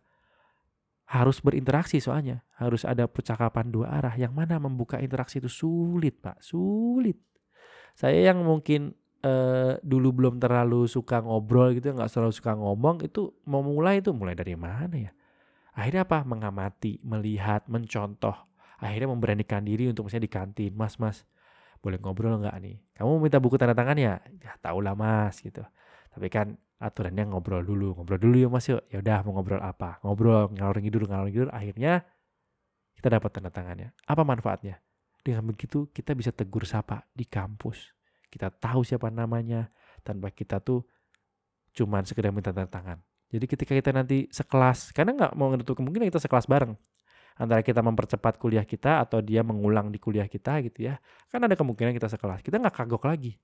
harus 1.09 1.41
berinteraksi 1.41 1.97
soalnya 1.97 2.45
harus 2.61 2.85
ada 2.85 3.09
percakapan 3.09 3.73
dua 3.73 3.89
arah 3.97 4.13
yang 4.13 4.29
mana 4.29 4.61
membuka 4.61 5.01
interaksi 5.01 5.41
itu 5.41 5.49
sulit 5.49 6.21
pak 6.21 6.37
sulit 6.37 7.17
saya 7.99 8.31
yang 8.31 8.47
mungkin 8.47 8.95
uh, 9.27 9.75
dulu 9.83 10.15
belum 10.15 10.39
terlalu 10.39 10.87
suka 10.87 11.19
ngobrol 11.19 11.75
gitu 11.75 11.91
nggak 11.91 12.07
selalu 12.07 12.31
suka 12.31 12.55
ngomong 12.55 13.03
itu 13.03 13.35
mau 13.43 13.59
mulai 13.59 13.99
itu 13.99 14.15
mulai 14.15 14.39
dari 14.39 14.55
mana 14.55 14.95
ya? 14.95 15.11
Akhirnya 15.75 16.07
apa? 16.07 16.23
Mengamati 16.23 17.03
melihat 17.03 17.67
mencontoh. 17.67 18.35
Akhirnya 18.79 19.11
memberanikan 19.11 19.67
diri 19.67 19.91
untuk 19.91 20.07
misalnya 20.07 20.27
di 20.27 20.31
kantin. 20.31 20.71
Mas 20.79 20.95
mas 20.95 21.27
boleh 21.83 21.99
ngobrol 21.99 22.39
nggak 22.39 22.55
nih? 22.63 22.79
Kamu 22.95 23.19
minta 23.19 23.43
buku 23.43 23.59
tanda 23.59 23.75
tangan 23.75 23.99
ya? 23.99 24.23
Ya 24.39 24.55
tau 24.63 24.79
lah 24.79 24.95
mas 24.95 25.43
gitu. 25.43 25.63
Tapi 26.15 26.31
kan 26.31 26.55
aturannya 26.79 27.27
ngobrol 27.27 27.67
dulu 27.67 27.99
ngobrol 27.99 28.19
dulu 28.19 28.35
ya 28.39 28.47
mas 28.47 28.63
yuk. 28.71 28.79
Ya 28.87 29.03
udah 29.03 29.27
mau 29.27 29.35
ngobrol 29.35 29.59
apa? 29.59 29.99
Ngobrol 30.07 30.55
ngalor 30.55 30.79
ngidul 30.79 31.03
ngalor 31.03 31.27
ngidul. 31.27 31.51
Akhirnya 31.51 32.07
kita 32.95 33.11
dapat 33.11 33.29
tanda 33.35 33.51
tangannya. 33.51 33.91
Apa 34.07 34.23
manfaatnya 34.23 34.79
dengan 35.21 35.43
begitu 35.49 35.89
kita 35.91 36.15
bisa 36.15 36.31
tegur 36.31 36.63
sapa 36.63 37.05
di 37.11 37.27
kampus 37.27 37.91
kita 38.29 38.53
tahu 38.53 38.85
siapa 38.85 39.11
namanya 39.11 39.69
tanpa 40.01 40.31
kita 40.31 40.61
tuh 40.63 40.85
cuman 41.75 42.05
sekedar 42.05 42.33
minta 42.33 42.49
tanda 42.53 42.69
tangan 42.69 42.97
jadi 43.29 43.45
ketika 43.45 43.73
kita 43.77 43.91
nanti 43.93 44.25
sekelas 44.31 44.95
karena 44.95 45.13
nggak 45.15 45.31
mau 45.37 45.53
ngenutup 45.53 45.77
kemungkinan 45.77 46.09
kita 46.09 46.21
sekelas 46.23 46.49
bareng 46.49 46.73
antara 47.39 47.63
kita 47.63 47.79
mempercepat 47.79 48.35
kuliah 48.35 48.65
kita 48.67 48.99
atau 48.99 49.23
dia 49.23 49.45
mengulang 49.45 49.93
di 49.93 50.01
kuliah 50.01 50.27
kita 50.27 50.59
gitu 50.65 50.89
ya 50.89 50.99
kan 51.29 51.39
ada 51.39 51.55
kemungkinan 51.55 51.95
kita 51.95 52.09
sekelas 52.11 52.43
kita 52.43 52.59
nggak 52.59 52.75
kagok 52.75 53.05
lagi 53.05 53.39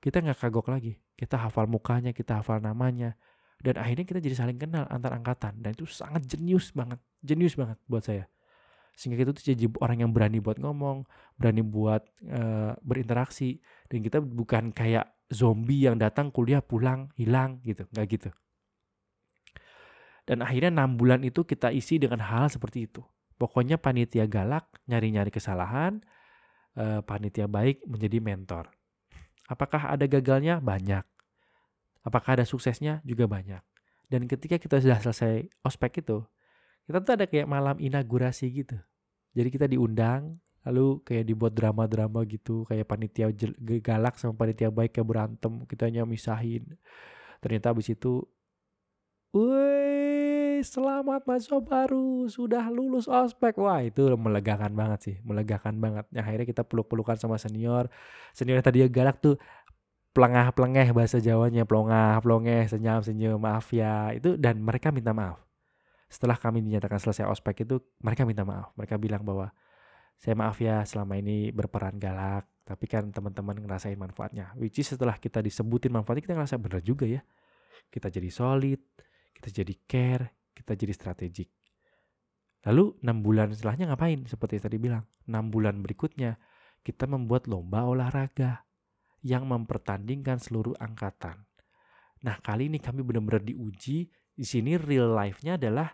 kita 0.00 0.22
nggak 0.22 0.38
kagok 0.38 0.70
lagi. 0.70 0.94
Kita 1.16 1.40
hafal 1.40 1.66
mukanya, 1.66 2.12
kita 2.12 2.38
hafal 2.38 2.60
namanya. 2.60 3.16
Dan 3.56 3.80
akhirnya 3.80 4.04
kita 4.04 4.20
jadi 4.20 4.36
saling 4.36 4.58
kenal 4.60 4.84
antar 4.86 5.16
angkatan. 5.16 5.58
Dan 5.58 5.72
itu 5.72 5.88
sangat 5.88 6.28
jenius 6.28 6.70
banget. 6.70 7.00
Jenius 7.24 7.56
banget 7.56 7.80
buat 7.88 8.04
saya. 8.04 8.28
Sehingga 8.96 9.20
kita 9.20 9.36
tuh 9.36 9.44
jadi 9.44 9.68
orang 9.78 10.08
yang 10.08 10.10
berani 10.16 10.40
buat 10.40 10.56
ngomong, 10.56 11.04
berani 11.36 11.60
buat 11.60 12.02
uh, 12.32 12.72
berinteraksi. 12.80 13.60
Dan 13.92 14.00
kita 14.00 14.24
bukan 14.24 14.72
kayak 14.72 15.12
zombie 15.28 15.84
yang 15.84 16.00
datang 16.00 16.32
kuliah 16.32 16.64
pulang 16.64 17.12
hilang 17.14 17.60
gitu. 17.60 17.84
Nggak 17.92 18.06
gitu. 18.08 18.30
Dan 20.26 20.42
akhirnya 20.42 20.74
enam 20.74 20.98
bulan 20.98 21.22
itu 21.22 21.46
kita 21.46 21.70
isi 21.70 22.02
dengan 22.02 22.24
hal 22.24 22.50
seperti 22.50 22.90
itu. 22.90 23.04
Pokoknya 23.36 23.76
panitia 23.76 24.24
galak, 24.24 24.66
nyari-nyari 24.88 25.28
kesalahan, 25.28 26.00
uh, 26.80 27.04
panitia 27.04 27.46
baik 27.46 27.84
menjadi 27.84 28.18
mentor. 28.18 28.72
Apakah 29.46 29.92
ada 29.92 30.08
gagalnya? 30.08 30.58
Banyak. 30.58 31.04
Apakah 32.02 32.40
ada 32.40 32.44
suksesnya? 32.48 33.04
Juga 33.06 33.28
banyak. 33.30 33.62
Dan 34.06 34.30
ketika 34.30 34.58
kita 34.58 34.78
sudah 34.78 34.98
selesai 35.02 35.50
ospek 35.66 36.02
itu, 36.02 36.22
kita 36.86 36.98
tuh 37.02 37.12
ada 37.18 37.26
kayak 37.26 37.50
malam 37.50 37.76
inaugurasi 37.82 38.46
gitu. 38.50 38.78
Jadi 39.36 39.48
kita 39.52 39.66
diundang, 39.68 40.38
lalu 40.64 41.02
kayak 41.04 41.24
dibuat 41.28 41.52
drama-drama 41.52 42.24
gitu, 42.26 42.64
kayak 42.66 42.86
panitia 42.88 43.30
galak 43.82 44.16
sama 44.16 44.34
panitia 44.34 44.72
baik 44.72 44.96
kayak 44.96 45.06
berantem, 45.06 45.66
kita 45.68 45.90
hanya 45.90 46.08
misahin. 46.08 46.64
Ternyata 47.42 47.74
abis 47.76 47.92
itu, 47.92 48.24
woi 49.30 50.64
selamat 50.64 51.28
mahasiswa 51.28 51.60
baru, 51.60 52.24
sudah 52.32 52.64
lulus 52.72 53.06
ospek. 53.06 53.60
Wah 53.60 53.84
itu 53.84 54.16
melegakan 54.16 54.72
banget 54.72 55.00
sih, 55.04 55.16
melegakan 55.22 55.76
banget. 55.78 56.08
Nah, 56.10 56.24
akhirnya 56.24 56.48
kita 56.48 56.62
peluk-pelukan 56.64 57.20
sama 57.20 57.36
senior. 57.36 57.92
Senior 58.32 58.64
tadi 58.64 58.82
galak 58.88 59.20
tuh 59.20 59.36
pelengah-pelengeh 60.16 60.96
bahasa 60.96 61.20
Jawanya, 61.20 61.68
pelongah, 61.68 62.18
pelongeh, 62.24 62.64
senyum, 62.72 63.04
senyum, 63.04 63.36
maaf 63.36 63.68
ya. 63.70 64.16
Itu 64.16 64.40
dan 64.40 64.64
mereka 64.64 64.88
minta 64.90 65.12
maaf. 65.12 65.45
Setelah 66.06 66.38
kami 66.38 66.62
dinyatakan 66.62 67.02
selesai 67.02 67.26
ospek 67.26 67.66
itu, 67.66 67.82
mereka 68.02 68.22
minta 68.22 68.46
maaf. 68.46 68.70
Mereka 68.78 68.96
bilang 68.96 69.26
bahwa 69.26 69.50
saya 70.16 70.38
maaf 70.38 70.56
ya 70.62 70.86
selama 70.86 71.18
ini 71.18 71.50
berperan 71.50 71.98
galak, 71.98 72.46
tapi 72.64 72.88
kan 72.88 73.10
teman-teman 73.10 73.58
ngerasain 73.62 73.98
manfaatnya. 73.98 74.54
Which 74.56 74.80
is 74.80 74.94
setelah 74.94 75.18
kita 75.18 75.42
disebutin 75.42 75.92
manfaatnya, 75.92 76.24
kita 76.24 76.34
ngerasa 76.38 76.56
bener 76.62 76.80
juga 76.80 77.04
ya. 77.04 77.20
Kita 77.90 78.08
jadi 78.08 78.30
solid, 78.30 78.80
kita 79.36 79.48
jadi 79.52 79.74
care, 79.84 80.50
kita 80.56 80.72
jadi 80.72 80.92
strategik. 80.94 81.50
Lalu 82.66 82.98
6 82.98 83.22
bulan 83.22 83.54
setelahnya 83.54 83.94
ngapain? 83.94 84.26
Seperti 84.26 84.58
yang 84.58 84.64
tadi 84.66 84.78
bilang, 84.82 85.04
6 85.30 85.54
bulan 85.54 85.78
berikutnya 85.78 86.34
kita 86.82 87.06
membuat 87.06 87.46
lomba 87.46 87.86
olahraga 87.86 88.66
yang 89.22 89.46
mempertandingkan 89.46 90.38
seluruh 90.38 90.74
angkatan. 90.78 91.46
Nah 92.22 92.38
kali 92.42 92.70
ini 92.70 92.78
kami 92.78 93.06
benar-benar 93.06 93.42
diuji. 93.42 94.10
Di 94.36 94.44
sini 94.44 94.76
real 94.76 95.16
life-nya 95.16 95.56
adalah 95.56 95.88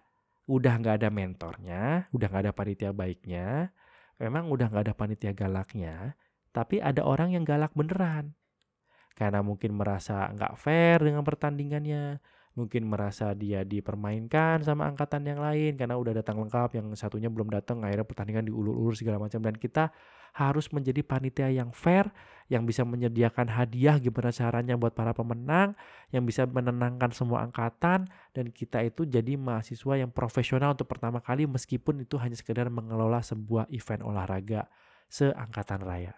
udah 0.50 0.74
nggak 0.82 0.96
ada 0.98 1.08
mentornya, 1.14 1.82
udah 2.10 2.26
nggak 2.26 2.42
ada 2.50 2.54
panitia 2.54 2.90
baiknya, 2.90 3.70
memang 4.18 4.50
udah 4.50 4.66
nggak 4.66 4.90
ada 4.90 4.94
panitia 4.98 5.30
galaknya, 5.30 6.18
tapi 6.50 6.82
ada 6.82 7.06
orang 7.06 7.38
yang 7.38 7.46
galak 7.46 7.70
beneran. 7.78 8.34
Karena 9.14 9.46
mungkin 9.46 9.78
merasa 9.78 10.26
nggak 10.34 10.58
fair 10.58 10.98
dengan 11.06 11.22
pertandingannya, 11.22 12.18
mungkin 12.52 12.84
merasa 12.84 13.32
dia 13.32 13.64
dipermainkan 13.64 14.60
sama 14.60 14.84
angkatan 14.90 15.24
yang 15.24 15.40
lain 15.40 15.78
karena 15.78 15.96
udah 15.96 16.12
datang 16.12 16.36
lengkap 16.36 16.76
yang 16.76 16.86
satunya 16.92 17.32
belum 17.32 17.48
datang 17.48 17.80
akhirnya 17.80 18.04
pertandingan 18.04 18.44
diulur-ulur 18.44 18.92
segala 18.92 19.16
macam 19.16 19.40
dan 19.40 19.56
kita 19.56 19.88
harus 20.32 20.72
menjadi 20.72 21.04
panitia 21.04 21.48
yang 21.52 21.72
fair 21.72 22.08
yang 22.48 22.68
bisa 22.68 22.84
menyediakan 22.84 23.48
hadiah 23.48 23.96
gimana 23.96 24.28
caranya 24.28 24.76
buat 24.76 24.92
para 24.92 25.16
pemenang 25.16 25.72
yang 26.12 26.24
bisa 26.28 26.44
menenangkan 26.44 27.12
semua 27.12 27.44
angkatan 27.44 28.08
dan 28.36 28.46
kita 28.52 28.84
itu 28.84 29.08
jadi 29.08 29.40
mahasiswa 29.40 30.00
yang 30.00 30.12
profesional 30.12 30.76
untuk 30.76 30.88
pertama 30.88 31.20
kali 31.24 31.48
meskipun 31.48 32.04
itu 32.04 32.20
hanya 32.20 32.36
sekedar 32.36 32.68
mengelola 32.68 33.24
sebuah 33.24 33.68
event 33.72 34.04
olahraga 34.04 34.68
seangkatan 35.08 35.80
raya 35.84 36.12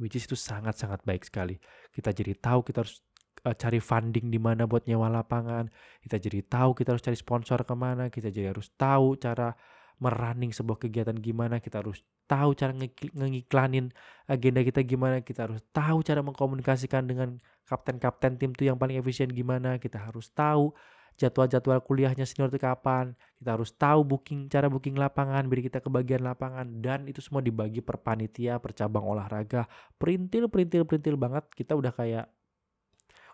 which 0.00 0.16
is 0.16 0.24
itu 0.24 0.36
sangat-sangat 0.36 1.04
baik 1.04 1.28
sekali 1.28 1.60
kita 1.92 2.12
jadi 2.12 2.32
tahu 2.36 2.64
kita 2.64 2.84
harus 2.84 3.04
uh, 3.44 3.56
cari 3.56 3.80
funding 3.80 4.30
di 4.30 4.38
mana 4.38 4.68
buat 4.68 4.86
nyewa 4.86 5.10
lapangan. 5.10 5.68
Kita 6.04 6.16
jadi 6.18 6.40
tahu 6.46 6.76
kita 6.76 6.94
harus 6.94 7.04
cari 7.04 7.18
sponsor 7.18 7.64
ke 7.66 7.74
mana. 7.74 8.08
Kita 8.08 8.30
jadi 8.30 8.54
harus 8.54 8.70
tahu 8.76 9.18
cara 9.18 9.54
merunning 10.02 10.50
sebuah 10.50 10.82
kegiatan 10.82 11.14
gimana. 11.14 11.62
Kita 11.62 11.78
harus 11.78 12.02
tahu 12.26 12.58
cara 12.58 12.74
ngiklanin 12.74 13.94
agenda 14.26 14.60
kita 14.66 14.82
gimana. 14.82 15.22
Kita 15.22 15.46
harus 15.46 15.62
tahu 15.70 16.02
cara 16.02 16.26
mengkomunikasikan 16.26 17.06
dengan 17.06 17.38
kapten-kapten 17.70 18.34
tim 18.42 18.50
tuh 18.50 18.66
yang 18.66 18.78
paling 18.82 18.98
efisien 18.98 19.30
gimana. 19.30 19.78
Kita 19.78 20.02
harus 20.02 20.26
tahu 20.34 20.74
jadwal-jadwal 21.14 21.78
kuliahnya 21.86 22.26
senior 22.26 22.50
itu 22.50 22.58
kapan. 22.58 23.14
Kita 23.38 23.54
harus 23.54 23.70
tahu 23.78 24.02
booking 24.02 24.50
cara 24.50 24.66
booking 24.66 24.98
lapangan 24.98 25.46
biar 25.46 25.60
kita 25.70 25.78
ke 25.78 25.86
bagian 25.86 26.26
lapangan 26.26 26.66
dan 26.82 27.06
itu 27.06 27.22
semua 27.22 27.38
dibagi 27.38 27.78
per 27.78 28.02
panitia, 28.02 28.58
per 28.58 28.74
cabang 28.74 29.06
olahraga. 29.06 29.70
Perintil, 30.00 30.50
perintil, 30.50 30.82
perintil 30.82 31.14
banget. 31.14 31.46
Kita 31.54 31.78
udah 31.78 31.94
kayak 31.94 32.26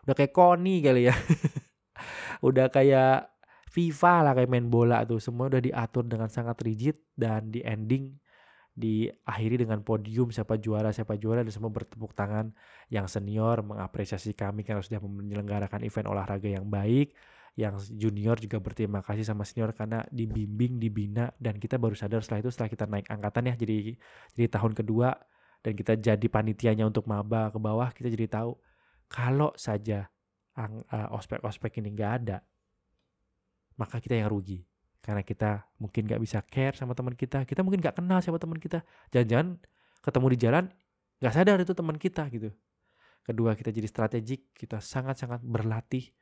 udah 0.05 0.15
kayak 0.15 0.33
koni 0.37 0.85
kali 0.85 1.09
ya. 1.09 1.15
udah 2.49 2.69
kayak 2.69 3.38
FIFA 3.69 4.15
lah 4.25 4.33
kayak 4.35 4.51
main 4.51 4.67
bola 4.67 5.05
tuh. 5.05 5.21
Semua 5.21 5.53
udah 5.53 5.61
diatur 5.61 6.09
dengan 6.09 6.33
sangat 6.33 6.59
rigid 6.65 6.97
dan 7.13 7.53
di 7.53 7.61
ending 7.61 8.17
diakhiri 8.73 9.61
dengan 9.61 9.85
podium. 9.85 10.33
Siapa 10.33 10.57
juara 10.57 10.91
siapa 10.91 11.21
juara. 11.21 11.45
Dan 11.45 11.53
semua 11.53 11.69
bertepuk 11.69 12.17
tangan. 12.17 12.51
Yang 12.89 13.21
senior 13.21 13.61
mengapresiasi 13.61 14.33
kami 14.33 14.65
karena 14.65 14.81
sudah 14.81 15.05
menyelenggarakan 15.05 15.85
event 15.85 16.09
olahraga 16.09 16.49
yang 16.49 16.67
baik. 16.67 17.13
Yang 17.59 17.91
junior 17.93 18.39
juga 18.39 18.63
berterima 18.63 19.03
kasih 19.03 19.27
sama 19.27 19.45
senior 19.45 19.77
karena 19.77 20.03
dibimbing 20.09 20.81
dibina. 20.81 21.29
Dan 21.37 21.61
kita 21.61 21.77
baru 21.77 21.93
sadar 21.93 22.25
setelah 22.25 22.41
itu 22.43 22.51
setelah 22.51 22.71
kita 22.73 22.85
naik 22.89 23.07
angkatan 23.13 23.53
ya 23.53 23.55
jadi 23.55 23.95
jadi 24.33 24.49
tahun 24.49 24.73
kedua. 24.73 25.13
Dan 25.61 25.75
kita 25.75 25.99
jadi 25.99 26.27
panitianya 26.31 26.87
untuk 26.87 27.05
maba 27.11 27.51
ke 27.51 27.59
bawah 27.59 27.91
kita 27.91 28.09
jadi 28.15 28.31
tahu 28.31 28.55
kalau 29.11 29.51
saja 29.59 30.07
uh, 30.55 31.09
ospek-ospek 31.19 31.83
ini 31.83 31.99
nggak 31.99 32.13
ada 32.23 32.39
maka 33.79 34.03
kita 34.03 34.19
yang 34.19 34.29
rugi. 34.29 34.67
Karena 34.99 35.25
kita 35.25 35.65
mungkin 35.81 36.05
gak 36.05 36.21
bisa 36.21 36.43
care 36.45 36.77
sama 36.77 36.93
teman 36.93 37.17
kita 37.17 37.47
kita 37.49 37.65
mungkin 37.65 37.81
gak 37.81 37.97
kenal 37.97 38.21
sama 38.21 38.37
teman 38.37 38.59
kita. 38.61 38.85
Jangan-jangan 39.15 39.57
ketemu 40.05 40.27
di 40.35 40.39
jalan 40.39 40.65
gak 41.23 41.33
sadar 41.33 41.57
itu 41.63 41.73
teman 41.73 41.97
kita 41.97 42.29
gitu. 42.29 42.51
Kedua 43.25 43.57
kita 43.57 43.73
jadi 43.73 43.89
strategik 43.89 44.53
kita 44.53 44.83
sangat-sangat 44.83 45.41
berlatih 45.41 46.13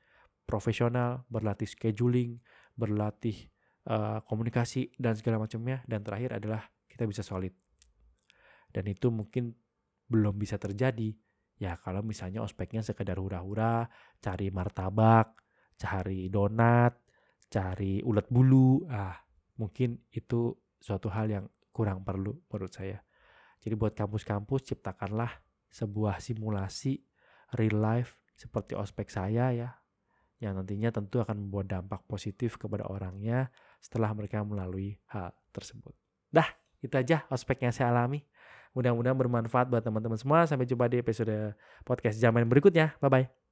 profesional 0.47 1.27
berlatih 1.27 1.67
scheduling 1.67 2.39
berlatih 2.79 3.51
uh, 3.91 4.23
komunikasi 4.23 4.95
dan 5.01 5.19
segala 5.19 5.43
macamnya. 5.43 5.83
Dan 5.89 6.05
terakhir 6.07 6.39
adalah 6.39 6.63
kita 6.87 7.09
bisa 7.09 7.27
solid. 7.27 7.57
Dan 8.71 8.87
itu 8.87 9.09
mungkin 9.11 9.57
belum 10.07 10.37
bisa 10.39 10.61
terjadi. 10.61 11.17
Ya 11.57 11.81
kalau 11.81 12.05
misalnya 12.05 12.45
ospeknya 12.45 12.85
sekedar 12.85 13.17
hura-hura 13.17 13.89
cari 14.21 14.53
martabak 14.53 15.41
cari 15.77 16.33
donat 16.33 17.06
cari 17.51 18.03
ulat 18.03 18.27
bulu, 18.29 18.85
ah 18.91 19.17
mungkin 19.57 19.99
itu 20.13 20.53
suatu 20.81 21.09
hal 21.11 21.27
yang 21.31 21.45
kurang 21.73 22.03
perlu 22.03 22.37
menurut 22.53 22.73
saya. 22.73 23.01
Jadi 23.61 23.75
buat 23.75 23.97
kampus-kampus 23.97 24.73
ciptakanlah 24.73 25.31
sebuah 25.71 26.23
simulasi 26.23 27.03
real 27.59 27.79
life 27.83 28.17
seperti 28.37 28.77
ospek 28.77 29.09
saya 29.09 29.53
ya, 29.53 29.71
yang 30.39 30.57
nantinya 30.61 30.93
tentu 30.93 31.25
akan 31.25 31.49
membuat 31.49 31.73
dampak 31.73 32.05
positif 32.05 32.61
kepada 32.61 32.85
orangnya 32.85 33.49
setelah 33.81 34.13
mereka 34.13 34.45
melalui 34.45 35.01
hal 35.09 35.33
tersebut. 35.53 35.97
Dah, 36.29 36.47
itu 36.85 36.93
aja 36.93 37.25
ospek 37.33 37.65
yang 37.65 37.73
saya 37.73 37.89
alami. 37.93 38.21
Mudah-mudahan 38.77 39.17
bermanfaat 39.17 39.73
buat 39.73 39.81
teman-teman 39.81 40.21
semua. 40.21 40.45
Sampai 40.45 40.69
jumpa 40.69 40.85
di 40.93 41.01
episode 41.01 41.57
podcast 41.89 42.21
zaman 42.21 42.45
berikutnya. 42.45 42.93
Bye-bye. 43.01 43.46